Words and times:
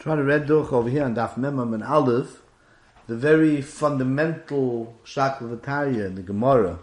Try 0.00 0.16
to 0.16 0.24
read 0.24 0.50
over 0.50 0.88
here 0.88 1.04
on 1.04 1.14
Daf 1.14 1.34
Memam 1.34 1.74
and 1.74 1.84
Aleph, 1.84 2.40
the 3.06 3.14
very 3.14 3.60
fundamental 3.60 4.96
Shaklavataria 5.04 6.06
in 6.06 6.14
the 6.14 6.22
Gemara 6.22 6.78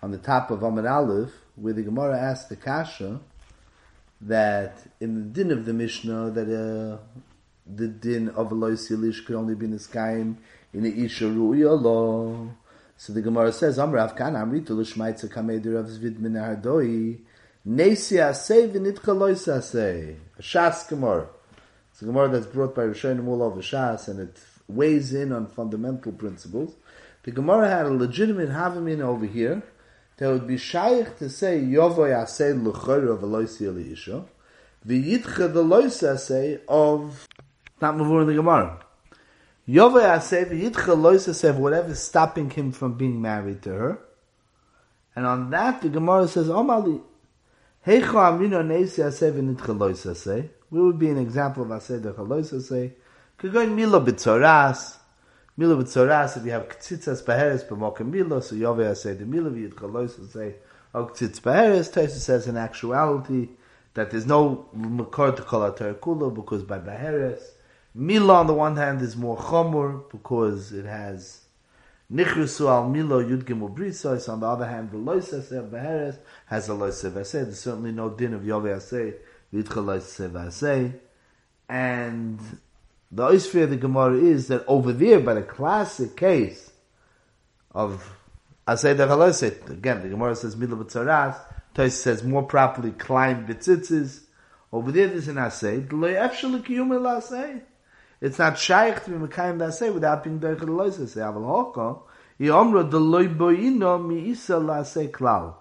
on 0.00 0.12
the 0.12 0.18
top 0.18 0.52
of 0.52 0.62
Amid 0.62 0.86
Aleph, 0.86 1.32
where 1.56 1.72
the 1.72 1.82
Gemara 1.82 2.16
asks 2.16 2.48
the 2.48 2.54
Kasha 2.54 3.18
that 4.20 4.78
in 5.00 5.16
the 5.16 5.20
din 5.22 5.50
of 5.50 5.64
the 5.64 5.72
Mishnah 5.72 6.30
that 6.30 6.42
uh, 6.42 6.98
the 7.66 7.88
din 7.88 8.28
of 8.28 8.52
a 8.52 8.54
yilish 8.54 9.26
could 9.26 9.34
only 9.34 9.56
be 9.56 9.64
in 9.64 9.72
the 9.72 9.80
sky 9.80 10.12
in 10.12 10.38
the 10.72 11.04
Isha 11.04 11.26
law. 11.26 12.50
So 12.96 13.12
the 13.12 13.20
Gemara 13.20 13.50
says, 13.50 13.78
Amrav 13.78 14.16
kan 14.16 14.34
amritu 14.34 14.70
l'shmaitza 14.70 15.28
kamedir 15.28 15.76
of 15.76 15.86
zvid 15.86 16.20
min 16.20 16.34
hardoi 16.34 17.18
nesi 17.66 18.18
aseh 18.18 18.70
v'nitcha 18.70 19.18
lois 19.18 19.48
aseh. 19.48 20.14
A 20.38 20.40
Shas 20.40 20.88
Gemara. 20.88 21.26
It's 21.94 22.02
a 22.02 22.06
Gemara 22.06 22.28
that's 22.28 22.46
brought 22.46 22.74
by 22.74 22.82
Rishonim 22.82 23.28
all 23.28 23.40
over 23.40 23.60
Shas, 23.60 24.08
and 24.08 24.18
it 24.18 24.36
weighs 24.66 25.14
in 25.14 25.30
on 25.30 25.46
fundamental 25.46 26.10
principles. 26.10 26.74
The 27.22 27.30
Gemara 27.30 27.68
had 27.68 27.86
a 27.86 27.90
legitimate 27.90 28.48
Havamin 28.48 29.00
over 29.00 29.24
here 29.24 29.62
that 30.16 30.28
would 30.28 30.48
be 30.48 30.56
shaykh 30.56 31.16
to 31.18 31.30
say 31.30 31.60
Yovoy 31.60 32.10
Asay 32.10 32.60
L'chor 32.60 33.06
of 33.06 33.20
Eloisi 33.20 33.68
Eliisha, 33.72 34.24
V'yitcha 34.84 35.52
the 35.52 35.62
Lois 35.62 36.02
Asay 36.02 36.62
of 36.66 37.28
not 37.80 37.94
Mavur 37.94 38.22
in 38.22 38.26
the 38.26 38.34
Gemara. 38.34 38.80
Yovoy 39.68 40.18
Asay 40.18 40.50
V'yitcha 40.50 41.48
of 41.48 41.58
whatever 41.58 41.94
stopping 41.94 42.50
him 42.50 42.72
from 42.72 42.94
being 42.94 43.22
married 43.22 43.62
to 43.62 43.70
her. 43.70 43.98
And 45.14 45.26
on 45.26 45.48
that 45.50 45.80
the 45.80 45.90
Gemara 45.90 46.26
says, 46.26 46.48
Omali, 46.48 47.00
We 47.86 48.00
would 48.00 48.08
be 50.98 51.10
an 51.10 51.18
example 51.18 51.64
of 51.64 51.68
Aseder 51.68 52.14
Chalois 52.14 52.62
say, 52.62 52.94
could 53.36 53.52
go 53.52 53.60
in 53.60 53.76
Milo 53.76 54.00
B'tzoras, 54.00 54.96
Milo 55.58 55.82
B'tzoras, 55.82 56.38
if 56.38 56.46
you 56.46 56.52
have 56.52 56.66
Ktsitzas 56.66 57.22
Beheres 57.22 57.68
B'mokem 57.68 58.10
Milo, 58.10 58.40
so 58.40 58.54
Yove 58.54 58.78
Aseder 58.78 59.26
Milo 59.26 59.50
V'yid 59.50 59.74
Chalois 59.74 60.32
say, 60.32 60.54
oh 60.94 61.04
Ktsitz 61.04 61.42
Beheres, 61.42 61.92
Taisa 61.92 62.18
says 62.18 62.48
in 62.48 62.56
actuality, 62.56 63.50
that 63.92 64.10
there's 64.10 64.24
no 64.24 64.66
Makor 64.74 65.36
to 65.36 65.42
call 65.42 65.62
out 65.62 65.76
Kula, 65.76 66.34
because 66.34 66.62
by 66.62 66.78
Beheres, 66.78 67.42
Milo 67.94 68.32
on 68.32 68.46
the 68.46 68.54
one 68.54 68.76
hand 68.78 69.02
is 69.02 69.14
more 69.14 69.36
Chomor, 69.36 70.10
because 70.10 70.72
it 70.72 70.86
has 70.86 71.43
Nichrusu 72.14 72.68
al 72.68 72.88
Milo 72.88 73.20
Yud 73.22 73.42
Gimel 73.42 73.74
Brisois, 73.74 74.28
on 74.32 74.38
the 74.38 74.46
other 74.46 74.66
hand, 74.66 74.92
the 74.92 74.96
Lois 74.96 75.32
Aseh 75.32 75.68
Beheres 75.68 76.18
has 76.46 76.68
a 76.68 76.74
Lois 76.74 77.02
Aseh, 77.02 77.32
there's 77.32 77.58
certainly 77.58 77.90
no 77.90 78.08
din 78.08 78.34
of 78.34 78.46
Yove 78.46 78.62
Aseh, 78.62 79.14
and 81.68 82.40
the 83.10 83.22
Oisfir 83.22 83.62
of 83.64 83.70
the 83.70 83.76
Gemara 83.76 84.14
is 84.14 84.48
that 84.48 84.64
over 84.66 84.92
there, 84.92 85.20
by 85.20 85.34
the 85.34 85.42
classic 85.42 86.16
case 86.16 86.72
of 87.72 88.16
Asay 88.66 88.96
Dechaloset, 88.96 89.70
again, 89.70 90.02
the 90.02 90.08
Gemara 90.08 90.34
says 90.34 90.56
Milah 90.56 90.84
B'tzaras, 90.84 91.38
Toys 91.74 92.00
says 92.00 92.24
more 92.24 92.44
properly 92.44 92.92
climb 92.92 93.46
B'tzitzis. 93.46 94.22
Over 94.72 94.90
there, 94.90 95.08
there's 95.08 95.28
an 95.28 95.36
Asay. 95.36 95.88
It's 98.24 98.38
not 98.38 98.58
shaykh 98.58 99.04
to 99.04 99.10
be 99.10 99.16
Mekayim 99.16 99.58
Asay 99.58 99.92
without 99.92 100.24
being 100.24 100.40
Deichel 100.40 100.60
Loisa. 100.60 101.06
Say, 101.06 101.20
Aval 101.20 101.44
Hoko, 101.74 102.04
Yomra 102.40 102.90
Deloy 102.90 103.36
Boino 103.36 104.02
Mi 104.02 104.30
Isa 104.30 104.54
Lasay 104.54 105.10
Klal. 105.10 105.54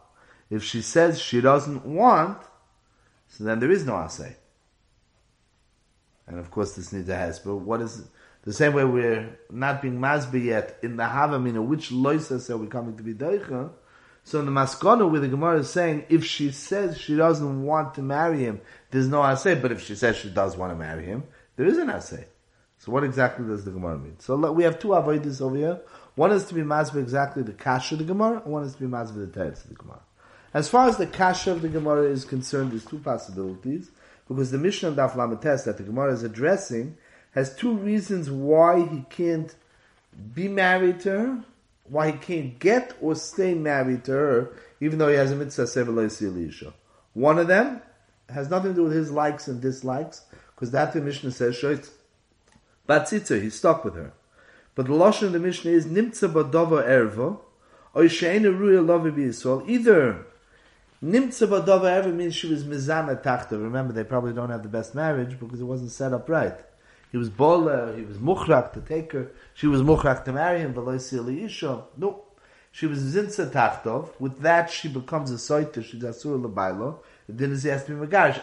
If 0.49 0.63
she 0.63 0.81
says 0.81 1.19
she 1.19 1.41
doesn't 1.41 1.85
want, 1.85 2.37
so 3.27 3.43
then 3.43 3.59
there 3.59 3.69
is 3.69 3.85
no 3.85 3.95
asay. 3.95 4.35
And 6.25 6.39
of 6.39 6.51
course, 6.51 6.73
this 6.77 6.93
needs 6.93 7.09
a 7.09 7.17
hesper. 7.17 7.53
What 7.53 7.81
is 7.81 8.07
the 8.43 8.53
same 8.53 8.71
way 8.71 8.85
we're 8.85 9.37
not 9.51 9.81
being 9.81 9.99
masbi 9.99 10.45
yet 10.45 10.79
in 10.81 10.95
the 10.95 11.03
havamina? 11.03 11.61
Which 11.61 11.89
loisas 11.89 12.49
are 12.49 12.55
we 12.55 12.67
coming 12.67 12.95
to 12.95 13.03
be 13.03 13.13
deicha? 13.13 13.71
So 14.23 14.39
in 14.39 14.45
the 14.45 14.53
maskana, 14.53 15.11
where 15.11 15.19
the 15.19 15.27
Gemara 15.27 15.59
is 15.59 15.69
saying, 15.69 16.05
if 16.07 16.23
she 16.23 16.51
says 16.51 16.97
she 16.97 17.17
doesn't 17.17 17.63
want 17.63 17.95
to 17.95 18.01
marry 18.01 18.39
him, 18.39 18.61
there's 18.89 19.09
no 19.09 19.19
asay. 19.19 19.61
But 19.61 19.73
if 19.73 19.81
she 19.81 19.95
says 19.95 20.15
she 20.15 20.29
does 20.29 20.55
want 20.55 20.71
to 20.71 20.77
marry 20.77 21.03
him, 21.03 21.25
there 21.57 21.67
is 21.67 21.77
an 21.77 21.89
asay. 21.89 22.23
So 22.83 22.91
what 22.91 23.05
exactly 23.05 23.47
does 23.47 23.63
the 23.63 23.71
Gemara 23.71 23.97
mean? 23.97 24.19
So 24.19 24.35
we 24.51 24.65
have 24.65 24.77
two 24.77 24.89
avoiders 24.89 25.39
over 25.39 25.55
here. 25.55 25.79
One 26.15 26.33
is 26.33 26.43
to 26.47 26.53
be 26.53 26.63
masbi 26.63 26.97
exactly 26.97 27.41
the 27.41 27.53
kasha 27.53 27.95
of 27.95 27.99
the 27.99 28.03
Gemara, 28.03 28.41
and 28.43 28.51
one 28.51 28.63
is 28.63 28.73
to 28.73 28.79
be 28.81 28.87
masbi 28.87 29.15
the 29.15 29.39
teretz 29.39 29.63
of 29.63 29.69
the 29.69 29.75
Gemara. 29.75 30.01
As 30.53 30.67
far 30.67 30.89
as 30.89 30.97
the 30.97 31.07
kasha 31.07 31.53
of 31.53 31.61
the 31.61 31.69
Gemara 31.69 32.03
is 32.03 32.25
concerned, 32.25 32.73
there's 32.73 32.83
two 32.83 32.97
possibilities, 32.97 33.89
because 34.27 34.51
the 34.51 34.57
Mishnah 34.57 34.89
of 34.89 34.95
Daf 34.95 35.13
Lamates 35.13 35.63
that 35.63 35.77
the 35.77 35.83
Gemara 35.83 36.11
is 36.11 36.23
addressing 36.23 36.97
has 37.31 37.55
two 37.55 37.73
reasons 37.73 38.29
why 38.29 38.85
he 38.85 39.05
can't 39.09 39.55
be 40.35 40.49
married 40.49 40.99
to 40.99 41.09
her, 41.11 41.45
why 41.85 42.11
he 42.11 42.17
can't 42.17 42.59
get 42.59 42.97
or 42.99 43.15
stay 43.15 43.53
married 43.53 44.03
to 44.03 44.11
her, 44.11 44.51
even 44.81 44.99
though 44.99 45.07
he 45.07 45.15
has 45.15 45.31
a 45.31 45.37
mitzvah 45.37 45.63
seveloisi 45.63 46.73
One 47.13 47.39
of 47.39 47.47
them 47.47 47.81
has 48.27 48.49
nothing 48.49 48.71
to 48.71 48.75
do 48.75 48.83
with 48.83 48.93
his 48.93 49.09
likes 49.09 49.47
and 49.47 49.61
dislikes, 49.61 50.23
because 50.53 50.71
that 50.71 50.91
the 50.91 50.99
Mishnah 50.99 51.31
says, 51.31 51.55
batzitza, 52.87 53.41
he's 53.41 53.55
stuck 53.55 53.83
with 53.83 53.95
her. 53.95 54.13
But 54.75 54.87
the 54.87 54.93
lashon 54.93 55.27
of 55.27 55.33
the 55.33 55.39
Mishnah 55.39 55.71
is 55.71 55.85
nimtza 55.85 56.31
badova 56.31 56.87
erva, 56.87 57.39
or 57.93 58.07
she'ena 58.07 58.49
ruya 58.49 58.83
lovi 58.83 59.69
Either 59.69 60.25
Nimtza 61.03 61.45
Badova 61.47 61.89
ever 61.91 62.13
means 62.13 62.33
she 62.33 62.47
was 62.47 62.63
Mizana 62.63 63.21
Tachta. 63.21 63.61
Remember, 63.61 63.91
they 63.91 64.05
probably 64.05 64.31
don't 64.31 64.49
have 64.49 64.63
the 64.63 64.69
best 64.69 64.95
marriage 64.95 65.37
because 65.37 65.59
it 65.59 65.65
wasn't 65.65 65.91
set 65.91 66.13
up 66.13 66.29
right. 66.29 66.57
He 67.11 67.17
was 67.17 67.29
Bola, 67.29 67.93
he 67.93 68.03
was 68.03 68.17
Muchrak 68.19 68.71
to 68.71 68.79
take 68.79 69.11
her. 69.11 69.29
She 69.53 69.67
was 69.67 69.81
Muchrak 69.81 70.23
to 70.23 70.31
marry 70.31 70.61
him, 70.61 70.71
but 70.71 70.85
Yisha. 70.85 71.83
No. 71.97 72.23
She 72.71 72.87
was 72.87 72.99
Zinsa 72.99 73.51
Tachtov. 73.51 74.11
With 74.17 74.39
that, 74.39 74.69
she 74.69 74.87
becomes 74.87 75.29
a 75.29 75.35
Soita, 75.35 75.83
she's 75.83 76.01
Asur 76.01 76.41
Labailo. 76.41 76.99
The 77.27 77.33
din 77.33 77.51
is 77.51 77.63
he 77.63 77.69
has 77.69 77.83
to 77.83 77.95
be 77.95 78.07
Megarish. 78.07 78.35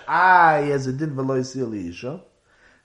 He 0.63 0.71
has 0.71 0.87
a 0.87 0.93
din 0.93 1.17
Yisha. 1.17 2.21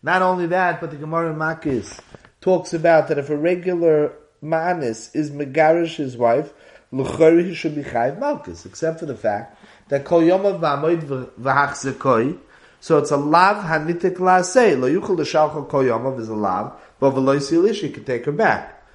Not 0.05 0.21
only 0.21 0.45
that, 0.45 0.81
but 0.81 0.91
the 0.91 0.97
Gemara 0.97 1.33
Makis 1.33 1.99
talks 2.39 2.75
about 2.75 3.07
that 3.07 3.17
if 3.17 3.31
a 3.31 3.35
regular 3.35 4.13
Manis 4.39 5.09
is 5.15 5.31
Megarish 5.31 5.95
his 5.95 6.15
wife, 6.15 6.53
L'chori 6.91 7.43
he 7.43 7.55
should 7.55 7.73
be 7.73 7.81
Chayiv 7.81 8.19
Malkus, 8.19 8.67
except 8.67 8.99
for 8.99 9.07
the 9.07 9.15
fact 9.15 9.57
that 9.89 10.05
kol 10.05 10.21
yoma 10.21 10.59
v'amoid 10.59 11.31
v'hachzekoi, 11.41 12.37
so 12.79 12.99
it's 12.99 13.09
a 13.09 13.17
lav 13.17 13.65
hanitik 13.65 14.17
la'aseh, 14.17 14.79
lo 14.79 14.87
yuchel 14.87 15.17
l'shalcha 15.17 15.67
kol 15.67 15.83
yoma 15.83 16.19
is 16.19 16.29
a 16.29 16.35
lav, 16.35 16.79
but 16.99 17.09
v'lo 17.09 17.35
yisilish, 17.35 17.81
he 17.81 17.89
can 17.89 18.03
take 18.03 18.25
her 18.25 18.31
back. 18.31 18.85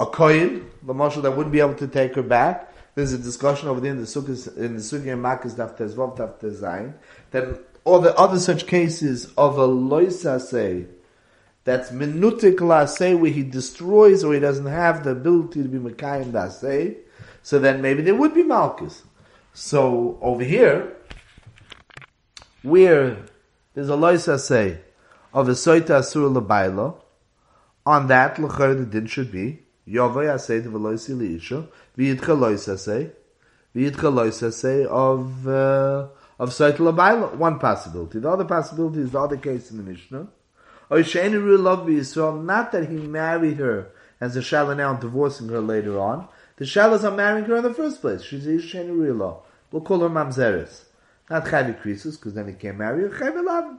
A 0.00 0.06
koyin, 0.06 0.64
the 0.82 0.94
marshal 0.94 1.20
that 1.20 1.32
wouldn't 1.32 1.52
be 1.52 1.60
able 1.60 1.74
to 1.74 1.86
take 1.86 2.14
her 2.14 2.22
back, 2.22 2.72
there's 2.94 3.12
a 3.12 3.18
discussion 3.18 3.68
over 3.68 3.80
there 3.80 3.90
in 3.90 3.98
the 3.98 4.04
sukkahs, 4.04 4.56
in 4.56 4.76
the 4.76 4.80
sukkah 4.80 5.12
and 5.12 5.22
makkahs 5.22 5.54
daf 5.54 5.76
tezvav 5.76 6.16
daf 6.16 6.40
tezayin, 6.40 6.94
that 7.32 7.75
all 7.86 8.00
the 8.00 8.14
other 8.16 8.40
such 8.40 8.66
cases 8.66 9.32
of 9.38 9.58
a 9.58 9.66
loisaseh, 9.66 10.88
that's 11.62 11.90
minutik 11.90 12.56
laseh, 12.56 13.18
where 13.18 13.30
he 13.30 13.44
destroys 13.44 14.24
or 14.24 14.34
he 14.34 14.40
doesn't 14.40 14.66
have 14.66 15.04
the 15.04 15.10
ability 15.10 15.62
to 15.62 15.68
be 15.68 15.78
mekayim 15.78 16.32
daseh, 16.32 16.96
so 17.44 17.60
then 17.60 17.80
maybe 17.80 18.02
there 18.02 18.16
would 18.16 18.34
be 18.34 18.42
malchus. 18.42 19.04
So 19.54 20.18
over 20.20 20.42
here, 20.42 20.96
where 22.62 23.18
there's 23.74 23.88
a 23.88 23.92
loisa 23.92 24.40
say 24.40 24.80
of 25.32 25.48
a 25.48 25.52
soita 25.52 25.90
asura 25.90 26.28
labailo, 26.28 26.96
on 27.86 28.08
that 28.08 28.36
l'chor 28.40 28.74
the 28.74 28.84
din 28.84 29.06
should 29.06 29.30
be 29.30 29.60
yovay 29.86 30.26
asay 30.34 30.60
to 30.60 30.70
veloisi 30.70 31.16
liisha 31.16 31.68
v'yidcha 31.96 32.36
loisa 32.36 32.76
say 32.76 33.12
v'yidcha 33.76 34.12
loisa 34.12 34.86
of 34.86 35.46
uh, 35.46 36.08
of 36.38 36.50
soita 36.50 36.78
labailo. 36.78 37.34
One 37.36 37.58
possibility. 37.58 38.18
The 38.18 38.28
other 38.28 38.44
possibility 38.44 39.00
is 39.00 39.12
the 39.12 39.20
other 39.20 39.36
case 39.36 39.70
in 39.70 39.78
the 39.78 39.82
Mishnah. 39.82 40.28
Or 40.88 40.98
love 40.98 41.86
Yisrael, 41.86 42.44
not 42.44 42.72
that 42.72 42.88
he 42.88 42.96
married 42.96 43.56
her 43.58 43.90
as 44.20 44.36
a 44.36 44.42
shalom 44.42 44.78
now 44.78 44.94
divorcing 44.94 45.48
her 45.48 45.60
later 45.60 45.98
on. 45.98 46.28
The 46.56 46.64
shalas 46.64 47.04
are 47.04 47.14
marrying 47.14 47.44
her 47.46 47.56
in 47.56 47.64
the 47.64 47.74
first 47.74 48.00
place. 48.00 48.22
She's 48.22 48.46
sheni 48.46 49.16
law. 49.16 49.42
We'll 49.70 49.82
call 49.82 50.00
her 50.00 50.08
Mamzeres. 50.08 50.84
Not 51.28 51.44
Chayvi 51.44 51.80
Krisus, 51.82 52.16
because 52.16 52.34
then 52.34 52.48
he 52.48 52.54
can't 52.54 52.78
marry 52.78 53.02
her. 53.02 53.10
Chayvi 53.10 53.44
Lav. 53.44 53.78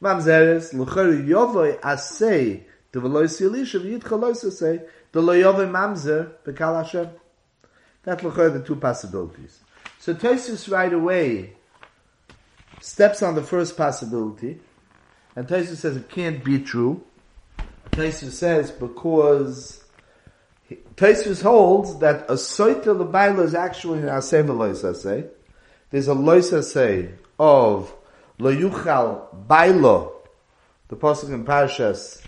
Mamzeres, 0.00 0.72
L'chari 0.72 1.26
Yovoi 1.26 1.80
Asei, 1.80 2.62
the 2.92 3.00
Veloy 3.00 3.24
Silisha, 3.24 3.80
V'yitcha 3.80 4.18
Lois 4.18 4.44
Asei, 4.44 4.82
the 5.12 5.20
Lo 5.20 5.34
Yovoi 5.34 5.68
Mamzer, 5.68 6.30
Bekal 6.44 6.82
Hashem. 6.82 7.10
That's 8.04 8.22
L'chari 8.22 8.52
the 8.52 8.62
two 8.62 8.76
possibilities. 8.76 9.60
So 9.98 10.14
Tosus 10.14 10.70
right 10.70 10.92
away 10.92 11.56
steps 12.84 13.22
on 13.22 13.34
the 13.34 13.42
first 13.42 13.78
possibility, 13.78 14.60
and 15.34 15.48
Tosus 15.48 15.76
says 15.76 15.96
it 15.96 16.10
can't 16.10 16.44
be 16.44 16.58
true. 16.58 17.02
Tosus 17.90 18.32
says 18.32 18.70
because 18.70 19.82
Tosfos 20.96 21.42
holds 21.42 21.98
that 22.00 22.24
a 22.28 22.34
soita 22.34 22.84
lebaila 22.86 23.44
is 23.44 23.54
actually 23.54 24.00
an 24.00 24.08
loisa 24.08 24.94
say. 24.94 25.24
There's 25.90 26.08
a 26.08 26.14
loisa 26.14 26.62
say 26.62 27.10
of 27.38 27.92
lo 28.38 28.54
yuchal 28.54 29.46
bailo 29.46 30.12
the 30.88 30.96
pasuk 30.96 31.32
in 31.32 31.44
Parshas 31.44 32.23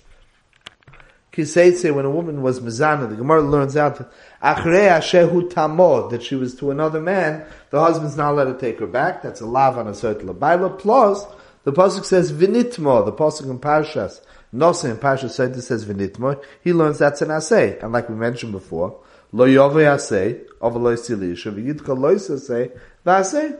Kiseitse, 1.37 1.95
when 1.95 2.07
a 2.07 2.11
woman 2.11 2.41
was 2.41 2.61
mizana, 2.61 3.09
the 3.09 3.17
Gemara 3.17 3.43
learns 3.43 3.77
out 3.77 3.99
that 3.99 4.09
shehu 4.41 5.51
tamod, 5.51 6.11
that 6.11 6.23
she 6.23 6.35
was 6.35 6.55
to 6.55 6.71
another 6.71 7.01
man, 7.01 7.45
the 7.71 7.79
husband's 7.79 8.17
not 8.17 8.33
allowed 8.33 8.45
to 8.45 8.59
take 8.59 8.79
her 8.81 8.87
back. 8.87 9.23
That's 9.23 9.43
a 9.43 9.47
lav 9.47 9.77
on 9.77 9.87
a 9.87 9.95
certain 9.95 10.29
labaila. 10.29 10.79
Plus, 10.79 11.27
the 11.65 11.73
pasuk 11.73 12.05
says 12.05 12.33
vinitmo. 12.33 13.05
The 13.05 13.13
pasuk 13.13 13.51
in 13.51 13.59
Parshas 13.59 14.21
Nosa 14.55 14.91
in 14.91 14.97
Parshas 14.97 15.31
Seder 15.31 15.61
says 15.61 15.85
vinitmo. 15.85 16.43
He 16.63 16.73
learns 16.73 16.99
that's 16.99 17.21
an 17.21 17.29
asay, 17.29 17.83
and 17.83 17.93
like 17.93 18.09
we 18.09 18.15
mentioned 18.15 18.53
before, 18.53 18.99
lo 19.33 19.45
yove 19.45 19.75
asay 19.75 20.43
of 20.61 20.75
a 20.75 20.79
loy 20.79 20.95
silisha 20.95 21.53
v'yidka 21.53 21.99
loy 21.99 22.15
asay 22.15 22.73
v'asay. 23.05 23.59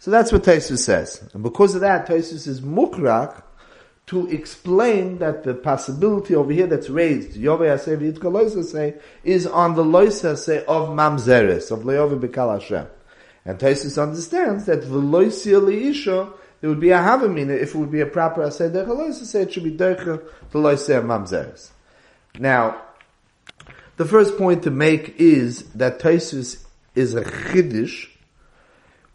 So 0.00 0.10
that's 0.10 0.30
what 0.30 0.42
Taisus 0.42 0.78
says, 0.78 1.28
and 1.32 1.42
because 1.42 1.74
of 1.74 1.80
that, 1.80 2.06
Taisus 2.06 2.46
is 2.46 2.60
mukrak 2.60 3.42
to 4.08 4.26
explain 4.28 5.18
that 5.18 5.44
the 5.44 5.52
possibility 5.52 6.34
over 6.34 6.50
here 6.50 6.66
that's 6.66 6.88
raised, 6.88 7.34
say, 7.34 8.94
is 9.22 9.46
on 9.46 9.74
the 9.74 9.84
loisa 9.84 10.64
of 10.64 10.88
mamzeres, 10.88 11.70
of 11.70 11.80
leovi 11.80 12.18
bekal 12.18 12.58
Hashem. 12.58 12.86
And 13.44 13.58
Taisus 13.58 14.02
understands 14.02 14.64
that 14.64 14.80
the 14.80 14.88
loisia 14.88 15.60
leisha, 15.60 16.32
there 16.60 16.70
would 16.70 16.80
be 16.80 16.90
a 16.90 16.98
havamina, 16.98 17.60
if 17.60 17.74
it 17.74 17.78
would 17.78 17.92
be 17.92 18.00
a 18.00 18.06
proper 18.06 18.42
asay 18.42 18.70
derech 18.70 19.12
say, 19.12 19.42
it 19.42 19.52
should 19.52 19.64
be 19.64 19.72
derech 19.72 20.04
the 20.04 20.58
loisa 20.58 20.98
of 20.98 21.04
mamzeres. 21.04 21.68
Now, 22.38 22.80
the 23.98 24.06
first 24.06 24.38
point 24.38 24.62
to 24.62 24.70
make 24.70 25.16
is 25.18 25.64
that 25.72 25.98
Taisus 25.98 26.64
is 26.94 27.14
a 27.14 27.24
chiddush 27.24 28.08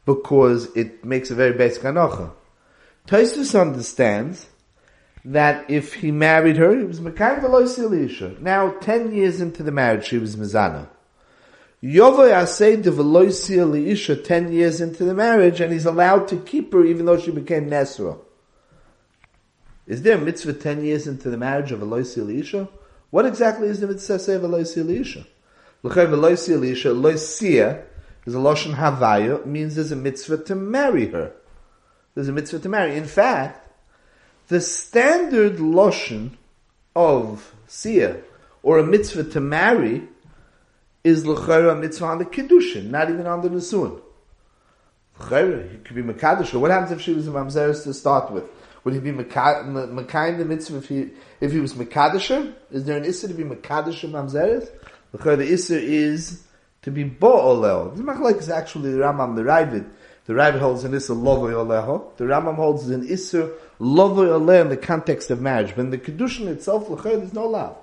because 0.05 0.67
it 0.75 1.03
makes 1.03 1.31
a 1.31 1.35
very 1.35 1.53
basic 1.53 1.81
anocha. 1.81 2.31
Taisus 3.07 3.59
understands 3.59 4.49
that 5.25 5.69
if 5.69 5.95
he 5.95 6.11
married 6.11 6.57
her, 6.57 6.77
he 6.77 6.83
was 6.83 6.99
Mekayim 6.99 7.41
Veloy 7.41 8.41
Now, 8.41 8.71
ten 8.71 9.13
years 9.13 9.39
into 9.39 9.63
the 9.63 9.71
marriage, 9.71 10.07
she 10.07 10.17
was 10.17 10.35
Mizana. 10.35 10.87
Yovoy 11.81 12.31
Asay 12.31 12.81
de 12.81 12.91
Veloy 12.91 13.87
Isha, 13.87 14.17
ten 14.17 14.51
years 14.51 14.81
into 14.81 15.03
the 15.03 15.13
marriage, 15.13 15.61
and 15.61 15.71
he's 15.71 15.85
allowed 15.85 16.27
to 16.29 16.37
keep 16.37 16.73
her 16.73 16.83
even 16.83 17.05
though 17.05 17.19
she 17.19 17.31
became 17.31 17.69
Nesra. 17.69 18.19
Is 19.85 20.01
there 20.01 20.17
a 20.17 20.21
mitzvah 20.21 20.53
ten 20.53 20.83
years 20.83 21.07
into 21.07 21.29
the 21.29 21.37
marriage 21.37 21.71
of 21.71 21.81
Veloy 21.81 22.39
Isha? 22.39 22.67
What 23.09 23.25
exactly 23.25 23.67
is 23.67 23.79
the 23.79 23.87
mitzvah 23.87 24.19
say 24.19 24.33
Veloy 24.33 24.61
Isha? 24.61 25.25
L'chay 25.83 26.05
Veloy 26.05 26.33
Loisia, 27.01 27.83
is 28.25 28.33
a 28.33 28.37
Lashon 28.37 28.75
Havaya, 28.75 29.45
means 29.45 29.75
there's 29.75 29.91
a 29.91 29.97
mitzvah 29.97 30.37
to 30.45 30.55
marry 30.55 31.07
her. 31.07 31.33
There's 32.15 32.29
a 32.29 32.31
mitzvah 32.31 32.59
to 32.59 32.69
marry. 32.69 32.95
In 32.95 33.05
fact, 33.05 33.62
the 34.53 34.61
standard 34.61 35.59
lotion 35.59 36.37
of 36.95 37.55
sia 37.65 38.21
or 38.61 38.77
a 38.77 38.83
mitzvah 38.83 39.23
to 39.23 39.39
marry 39.39 40.03
is 41.03 41.25
l'chayra 41.25 41.77
mitzvah 41.79 42.05
on 42.05 42.19
the 42.19 42.25
kiddushin, 42.25 42.91
not 42.91 43.09
even 43.09 43.25
on 43.25 43.41
the 43.41 43.49
nesuin. 43.49 43.99
L'chayra, 45.19 45.71
he 45.71 45.77
could 45.79 45.95
be 45.95 46.03
mekadosh. 46.03 46.53
What 46.53 46.69
happens 46.69 46.91
if 46.91 47.01
she 47.01 47.13
was 47.13 47.27
a 47.27 47.31
mamzeres 47.31 47.83
to 47.85 47.95
start 47.95 48.31
with? 48.31 48.43
Would 48.83 48.93
he 48.93 48.99
be 48.99 49.11
mekayim 49.11 50.37
the 50.37 50.45
mitzvah 50.45 50.77
if 50.77 50.87
he 50.87 51.09
if 51.41 51.51
he 51.51 51.59
was 51.59 51.73
mekadosh? 51.73 52.53
Is 52.69 52.85
there 52.85 52.97
an 52.97 53.05
issa 53.05 53.29
to 53.29 53.33
be 53.33 53.43
mekadosh 53.43 54.07
mamzeres? 54.07 54.69
L'chayra, 55.13 55.37
the 55.37 55.51
issa 55.51 55.81
is 55.81 56.43
to 56.83 56.91
be 56.91 57.05
bo'olel. 57.05 57.95
This 57.95 58.43
is 58.43 58.49
actually 58.51 58.91
the 58.91 58.99
Rambam, 58.99 59.35
the 59.35 59.41
Ravid. 59.41 59.89
The 60.25 60.33
Ravid 60.33 60.59
holds 60.59 60.83
an 60.85 60.93
issa 60.93 61.13
lovoy 61.13 61.51
oleho. 61.51 62.15
The 62.17 62.23
Rambam 62.25 62.55
holds 62.55 62.89
an 62.89 63.05
issa 63.07 63.51
lovoy 63.79 64.27
oleh 64.27 64.61
in 64.61 64.69
the 64.69 64.77
context 64.77 65.29
of 65.29 65.41
marriage. 65.41 65.75
But 65.75 65.81
in 65.81 65.89
the 65.89 65.97
kedushin 65.97 66.47
itself, 66.47 66.89
l'chayr, 66.89 67.19
there's 67.19 67.33
no 67.33 67.45
love. 67.45 67.75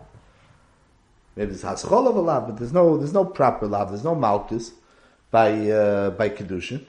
Maybe 1.37 1.53
there's 1.53 1.63
haschol 1.63 2.09
of 2.09 2.17
a 2.17 2.21
love, 2.21 2.49
but 2.49 2.57
there's 2.57 2.73
no 2.73 2.97
there's 2.97 3.13
no 3.13 3.25
proper 3.25 3.67
love. 3.67 3.91
There's 3.91 4.05
no 4.05 4.15
malchus 4.15 4.73
by 5.31 5.71
uh, 5.71 6.11
by 6.11 6.31
kedushin. 6.31 6.85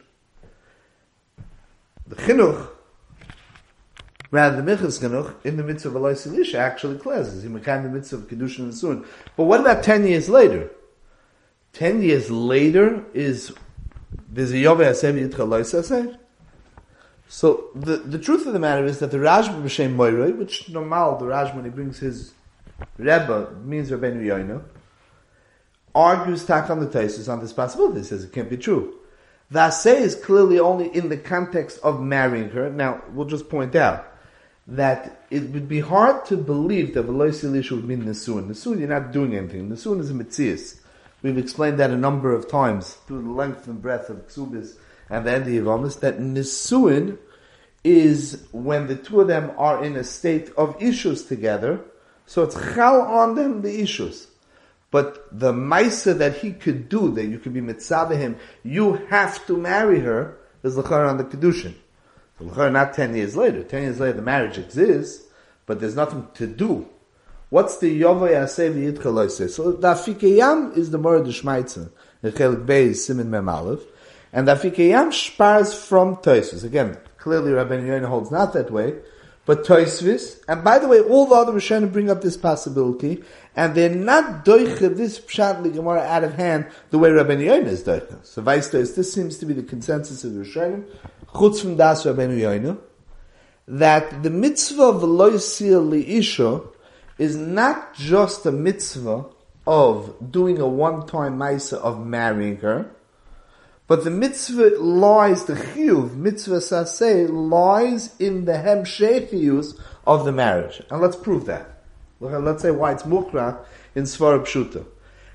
The 2.08 2.16
chinuch, 2.16 2.70
rather 4.32 4.58
the 4.58 4.64
mitzvah 4.64 4.88
chinuch 4.88 5.46
in 5.46 5.58
the 5.58 5.64
mitzvah 5.64 5.90
of 5.90 5.96
Eloi 5.96 6.16
actually 6.56 6.98
cleanses. 6.98 7.44
He 7.44 7.50
mekan 7.50 7.84
the 7.84 7.90
mitzvah 7.90 8.18
of 8.18 8.28
kedushin 8.28 8.60
and 8.60 8.76
soon. 8.76 9.06
But 9.36 9.44
what 9.44 9.60
about 9.60 9.84
ten 9.84 10.08
years 10.08 10.28
later? 10.28 10.70
Ten 11.74 12.02
years 12.02 12.30
later 12.30 13.06
is 13.14 13.54
So 14.34 14.44
the, 17.76 17.98
the 17.98 18.20
truth 18.20 18.46
of 18.46 18.54
the 18.54 18.60
matter 18.60 18.86
is 18.86 19.00
that 19.00 19.12
the 19.12 19.18
Rashba 19.18 19.62
B'Shem 19.62 19.96
Moiroi, 19.96 20.38
which 20.38 20.70
normal, 20.70 21.18
the 21.18 21.26
Rashba 21.26 21.56
when 21.56 21.66
he 21.66 21.72
brings 21.72 22.00
his 22.00 22.32
Rebbe, 22.98 23.54
means 23.64 23.92
Rabbeinu 23.92 24.24
Yoino, 24.24 24.64
argues 25.94 26.46
tak 26.46 26.70
on 26.70 26.80
the 26.80 26.88
Taisus 26.88 27.28
on 27.32 27.42
this 27.42 27.54
possibility. 27.54 28.00
He 28.00 28.06
says 28.06 28.24
it 28.24 28.32
can't 28.32 28.50
be 28.50 28.58
true. 28.58 28.96
Aseh 29.54 30.00
is 30.00 30.16
clearly 30.16 30.60
only 30.60 30.88
in 30.96 31.10
the 31.10 31.18
context 31.18 31.80
of 31.84 32.02
marrying 32.02 32.50
her. 32.52 32.70
Now, 32.70 33.02
we'll 33.14 33.26
just 33.26 33.50
point 33.50 33.76
out 33.76 34.08
that 34.68 35.26
it 35.30 35.50
would 35.50 35.68
be 35.68 35.82
hard 35.82 36.24
to 36.26 36.38
believe 36.38 36.94
that 36.94 37.06
Veloy 37.06 37.32
Silisha 37.32 37.72
would 37.72 37.86
mean 37.86 38.04
Nesuin. 38.04 38.48
Nesuin, 38.48 38.80
you're 38.80 38.88
not 38.88 39.12
doing 39.12 39.36
anything. 39.36 39.70
Nesuin 39.70 40.00
is 40.00 40.10
a 40.10 40.14
Mitzias. 40.14 40.80
We've 41.22 41.38
explained 41.38 41.80
that 41.80 41.92
a 41.92 41.98
number 41.98 42.34
of 42.34 42.50
times 42.50 42.94
through 43.06 43.24
the 43.24 43.32
length 43.32 43.68
and 43.68 43.82
breadth 43.82 44.10
of 44.10 44.28
Ksubis 44.28 44.76
and 45.10 45.26
the 45.26 45.32
end 45.32 45.68
of 45.68 46.02
that 46.02 46.20
Nisuin 46.20 47.18
is 47.84 48.44
when 48.52 48.88
the 48.88 48.96
two 48.96 49.22
of 49.22 49.28
them 49.28 49.52
are 49.58 49.84
in 49.84 49.96
a 49.96 50.04
state 50.04 50.50
of 50.58 50.82
issues 50.82 51.26
together, 51.26 51.82
so 52.26 52.44
it's 52.44 52.56
chal 52.56 53.02
on 53.02 53.36
them 53.36 53.62
the 53.62 53.82
issues. 53.82 54.28
But 54.90 55.28
the 55.38 55.54
maisa 55.54 56.18
that 56.18 56.38
he 56.38 56.52
could 56.52 56.90
do, 56.90 57.12
that 57.14 57.26
you 57.26 57.40
could 57.40 57.54
be 57.54 57.62
mitzvah 57.62 58.16
him, 58.16 58.38
you 58.64 58.94
have 59.10 59.46
to 59.48 59.58
marry 59.58 60.00
her, 60.02 60.38
is 60.64 60.78
l'char 60.78 61.10
on 61.10 61.18
the 61.18 61.24
kedushin. 61.24 61.74
So 62.38 62.46
l'char 62.46 62.72
not 62.72 62.94
ten 62.94 63.16
years 63.16 63.36
later. 63.36 63.64
Ten 63.64 63.84
years 63.84 64.00
later 64.00 64.18
the 64.18 64.22
marriage 64.22 64.58
exists, 64.58 65.26
but 65.66 65.80
there's 65.80 65.96
nothing 65.96 66.28
to 66.36 66.46
do. 66.48 66.88
What's 67.52 67.78
the 67.78 68.02
yovoy 68.02 68.32
aseh 68.32 68.74
v'yitchaloiseh? 68.74 69.52
So 69.52 69.74
the 69.74 69.94
afikeyam 69.94 70.76
is 70.76 70.90
the 70.90 70.98
mora 70.98 71.22
d'shmaitza. 71.22 71.92
The 72.22 72.32
chelik 72.32 72.66
beis 72.66 72.96
simin 72.96 73.30
mem 73.30 73.48
aleph. 73.48 73.82
And 74.34 74.48
the 74.48 74.56
Afikeyam 74.56 75.12
spars 75.12 75.74
from 75.74 76.16
Toisvis. 76.18 76.64
Again, 76.64 76.98
clearly 77.18 77.52
Rabbi 77.52 77.86
Yonah 77.86 78.08
holds 78.08 78.32
not 78.32 78.54
that 78.54 78.72
way, 78.72 78.96
but 79.46 79.66
Toisvis. 79.66 80.42
And 80.48 80.64
by 80.64 80.80
the 80.80 80.88
way, 80.88 81.02
all 81.02 81.26
the 81.26 81.36
other 81.36 81.52
Rishonim 81.52 81.92
bring 81.92 82.10
up 82.10 82.22
this 82.22 82.38
possibility, 82.38 83.24
and 83.58 83.76
they're 83.76 83.90
not 83.90 84.46
doicha 84.46 84.96
this 84.96 85.20
pshat 85.20 85.62
Gemara 85.74 86.00
out 86.02 86.24
of 86.24 86.36
hand 86.36 86.68
the 86.92 86.98
way 86.98 87.12
Rabbi 87.12 87.34
Yonah 87.34 87.68
is 87.68 87.84
doicha. 87.84 88.26
So 88.26 88.42
vice 88.42 88.70
this 88.70 89.14
seems 89.14 89.38
to 89.40 89.46
be 89.46 89.54
the 89.54 89.64
consensus 89.64 90.24
of 90.24 90.34
the 90.34 90.46
Rishonim, 90.46 90.86
chutz 91.34 91.60
from 91.60 91.76
das 91.76 92.06
Rabbi 92.06 92.28
Yonah, 92.28 92.78
that 93.68 94.24
the 94.24 94.30
mitzvah 94.30 94.84
of 94.84 95.02
loysia 95.02 95.82
liisha 95.82 96.71
is 97.22 97.38
not 97.38 97.94
just 97.94 98.48
a 98.48 98.52
mitzvah 98.52 99.24
of 99.68 100.32
doing 100.32 100.58
a 100.60 100.68
one-time 100.68 101.38
ma'isa 101.38 101.74
of 101.74 102.04
marrying 102.04 102.58
her, 102.58 102.90
but 103.86 104.04
the 104.04 104.10
mitzvah 104.10 104.80
lies, 104.80 105.46
the 105.46 105.54
chiyuv, 105.54 106.16
mitzvah 106.16 106.56
saseh, 106.56 107.30
lies 107.30 108.20
in 108.20 108.46
the 108.46 108.54
hemshechiyus 108.54 109.80
of 110.08 110.26
the 110.26 110.32
marriage. 110.32 110.82
And 110.90 111.00
let's 111.00 111.16
prove 111.16 111.46
that. 111.46 111.84
Let's 112.20 112.64
say 112.64 112.72
why 112.72 112.94
it's 112.94 113.04
mukra 113.04 113.66
in 113.94 114.06
Svara 114.06 114.40
Pshuta. 114.40 114.84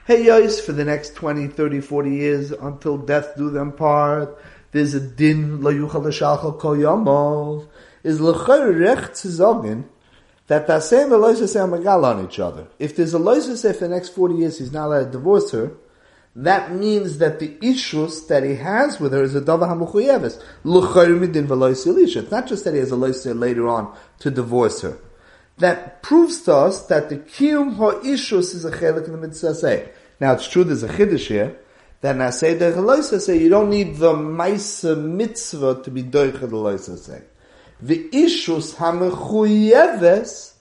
Hey 0.09 0.25
yois, 0.25 0.61
for 0.61 0.73
the 0.73 0.85
next 0.85 1.15
20, 1.15 1.47
30, 1.47 1.81
40 1.83 2.11
years, 2.11 2.51
until 2.51 2.99
death 2.99 3.37
do 3.37 3.49
them 3.49 3.71
part, 3.71 4.37
there's 4.73 4.95
a 4.95 5.01
din, 5.01 5.63
lo 5.63 5.73
yuchal 5.73 6.59
kol 6.59 6.77
yomov, 6.77 7.69
is 8.03 8.21
l'chayr 8.21 8.75
rech 8.77 9.11
tzizogin, 9.13 9.85
that 10.47 10.67
Taseh 10.67 11.05
and 11.05 11.13
the 11.13 11.19
Loisaseh 11.19 11.61
are 11.61 11.79
magal 11.79 12.05
on 12.05 12.25
each 12.25 12.39
other. 12.39 12.69
If 12.79 12.97
there's 12.97 13.15
a 13.15 13.19
Loisaseh 13.19 13.75
for 13.75 13.89
the 13.89 13.95
next 13.95 14.11
40 14.11 14.35
years, 14.35 14.59
he's 14.59 14.73
not 14.73 14.87
allowed 14.87 15.05
to 15.05 15.11
divorce 15.11 15.51
her, 15.51 15.73
that 16.37 16.71
means 16.71 17.17
that 17.19 17.41
the 17.41 17.57
issues 17.63 18.27
that 18.27 18.45
he 18.45 18.57
has 18.57 19.01
with 19.01 19.13
her 19.13 19.23
is 19.23 19.35
a 19.35 19.41
dava 19.41 19.67
hamuchuyeves. 19.67 20.39
It's 22.17 22.31
not 22.31 22.47
just 22.47 22.65
that 22.65 22.75
he 22.75 22.81
has 22.81 22.93
a 22.93 22.95
loisir 22.95 23.39
later 23.39 23.67
on 23.67 23.97
to 24.19 24.31
divorce 24.31 24.83
her. 24.83 24.99
That 25.57 26.03
proves 26.03 26.43
to 26.43 26.55
us 26.55 26.87
that 26.89 27.09
the 27.09 27.17
kiyum 27.17 27.77
ha'ishus 27.77 28.55
is 28.55 28.67
a 28.67 28.71
chelik 28.71 29.07
in 29.07 29.13
the 29.13 29.19
mitzvah 29.19 29.89
Now 30.21 30.35
it's 30.35 30.47
true 30.47 30.63
there's 30.63 30.83
a 30.83 30.89
chiddush 30.89 31.29
here, 31.29 31.59
then 32.03 32.19
that 32.19 32.35
nasei 32.35 32.59
derech 32.59 33.21
say 33.21 33.39
you 33.39 33.49
don't 33.49 33.71
need 33.71 33.97
the 33.97 34.13
maisa 34.13 35.03
mitzvah 35.03 35.83
to 35.85 35.91
be 35.91 36.03
doicha 36.03 36.51
the 36.51 36.97
say. 36.99 37.23
The 37.81 38.09
issues 38.13 38.75
hamuchuyeves, 38.75 40.55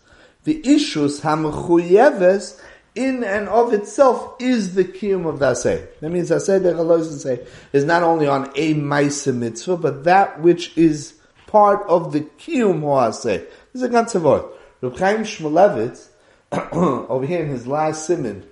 the 0.44 0.62
issues 0.68 1.22
hamuchuyeves 1.22 2.62
in 2.94 3.24
and 3.24 3.50
of 3.50 3.74
itself 3.74 4.36
is 4.40 4.76
the 4.76 4.86
kiyum 4.86 5.28
of 5.28 5.40
the 5.40 5.52
asay. 5.52 5.88
That 6.00 6.10
means 6.10 6.30
asay 6.30 7.20
say 7.20 7.48
is 7.74 7.86
not 7.86 8.04
only 8.04 8.28
on 8.28 8.52
a 8.56 8.74
ma'isa 8.74 9.36
mitzvah, 9.36 9.78
but 9.78 10.04
that 10.06 10.42
which 10.42 10.78
is 10.78 11.14
part 11.48 11.86
of 11.88 12.12
the 12.14 12.22
kiyum 12.22 12.82
asay, 12.82 13.46
This 13.74 13.82
is 13.82 13.84
a 13.84 13.90
ganze 13.90 14.22
Wort. 14.22 14.46
Reb 14.82 14.98
Chaim 14.98 15.24
Shmulevitz, 15.24 16.10
over 16.74 17.26
here 17.26 17.42
in 17.42 17.50
his 17.50 17.66
last 17.66 18.06
simon 18.06 18.46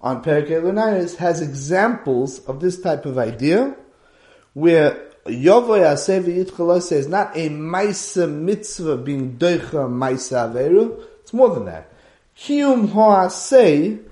on 0.00 0.22
Perikei 0.22 0.62
Lunaris, 0.62 1.16
has 1.16 1.40
examples 1.40 2.40
of 2.46 2.60
this 2.60 2.80
type 2.80 3.04
of 3.06 3.18
idea, 3.18 3.76
where 4.54 5.07
Yovoy 5.28 5.82
Aseh 5.82 6.22
V'yitchalose 6.22 6.92
is 6.92 7.08
not 7.08 7.36
a 7.36 7.48
Maisa 7.48 8.30
mitzvah 8.30 8.96
being 8.96 9.36
doicha 9.36 9.88
Maisa 9.88 10.52
Averu, 10.52 11.02
it's 11.20 11.32
more 11.32 11.54
than 11.54 11.66
that. 11.66 11.92
Kiyum 12.36 12.90
Ho'aseh 12.90 14.02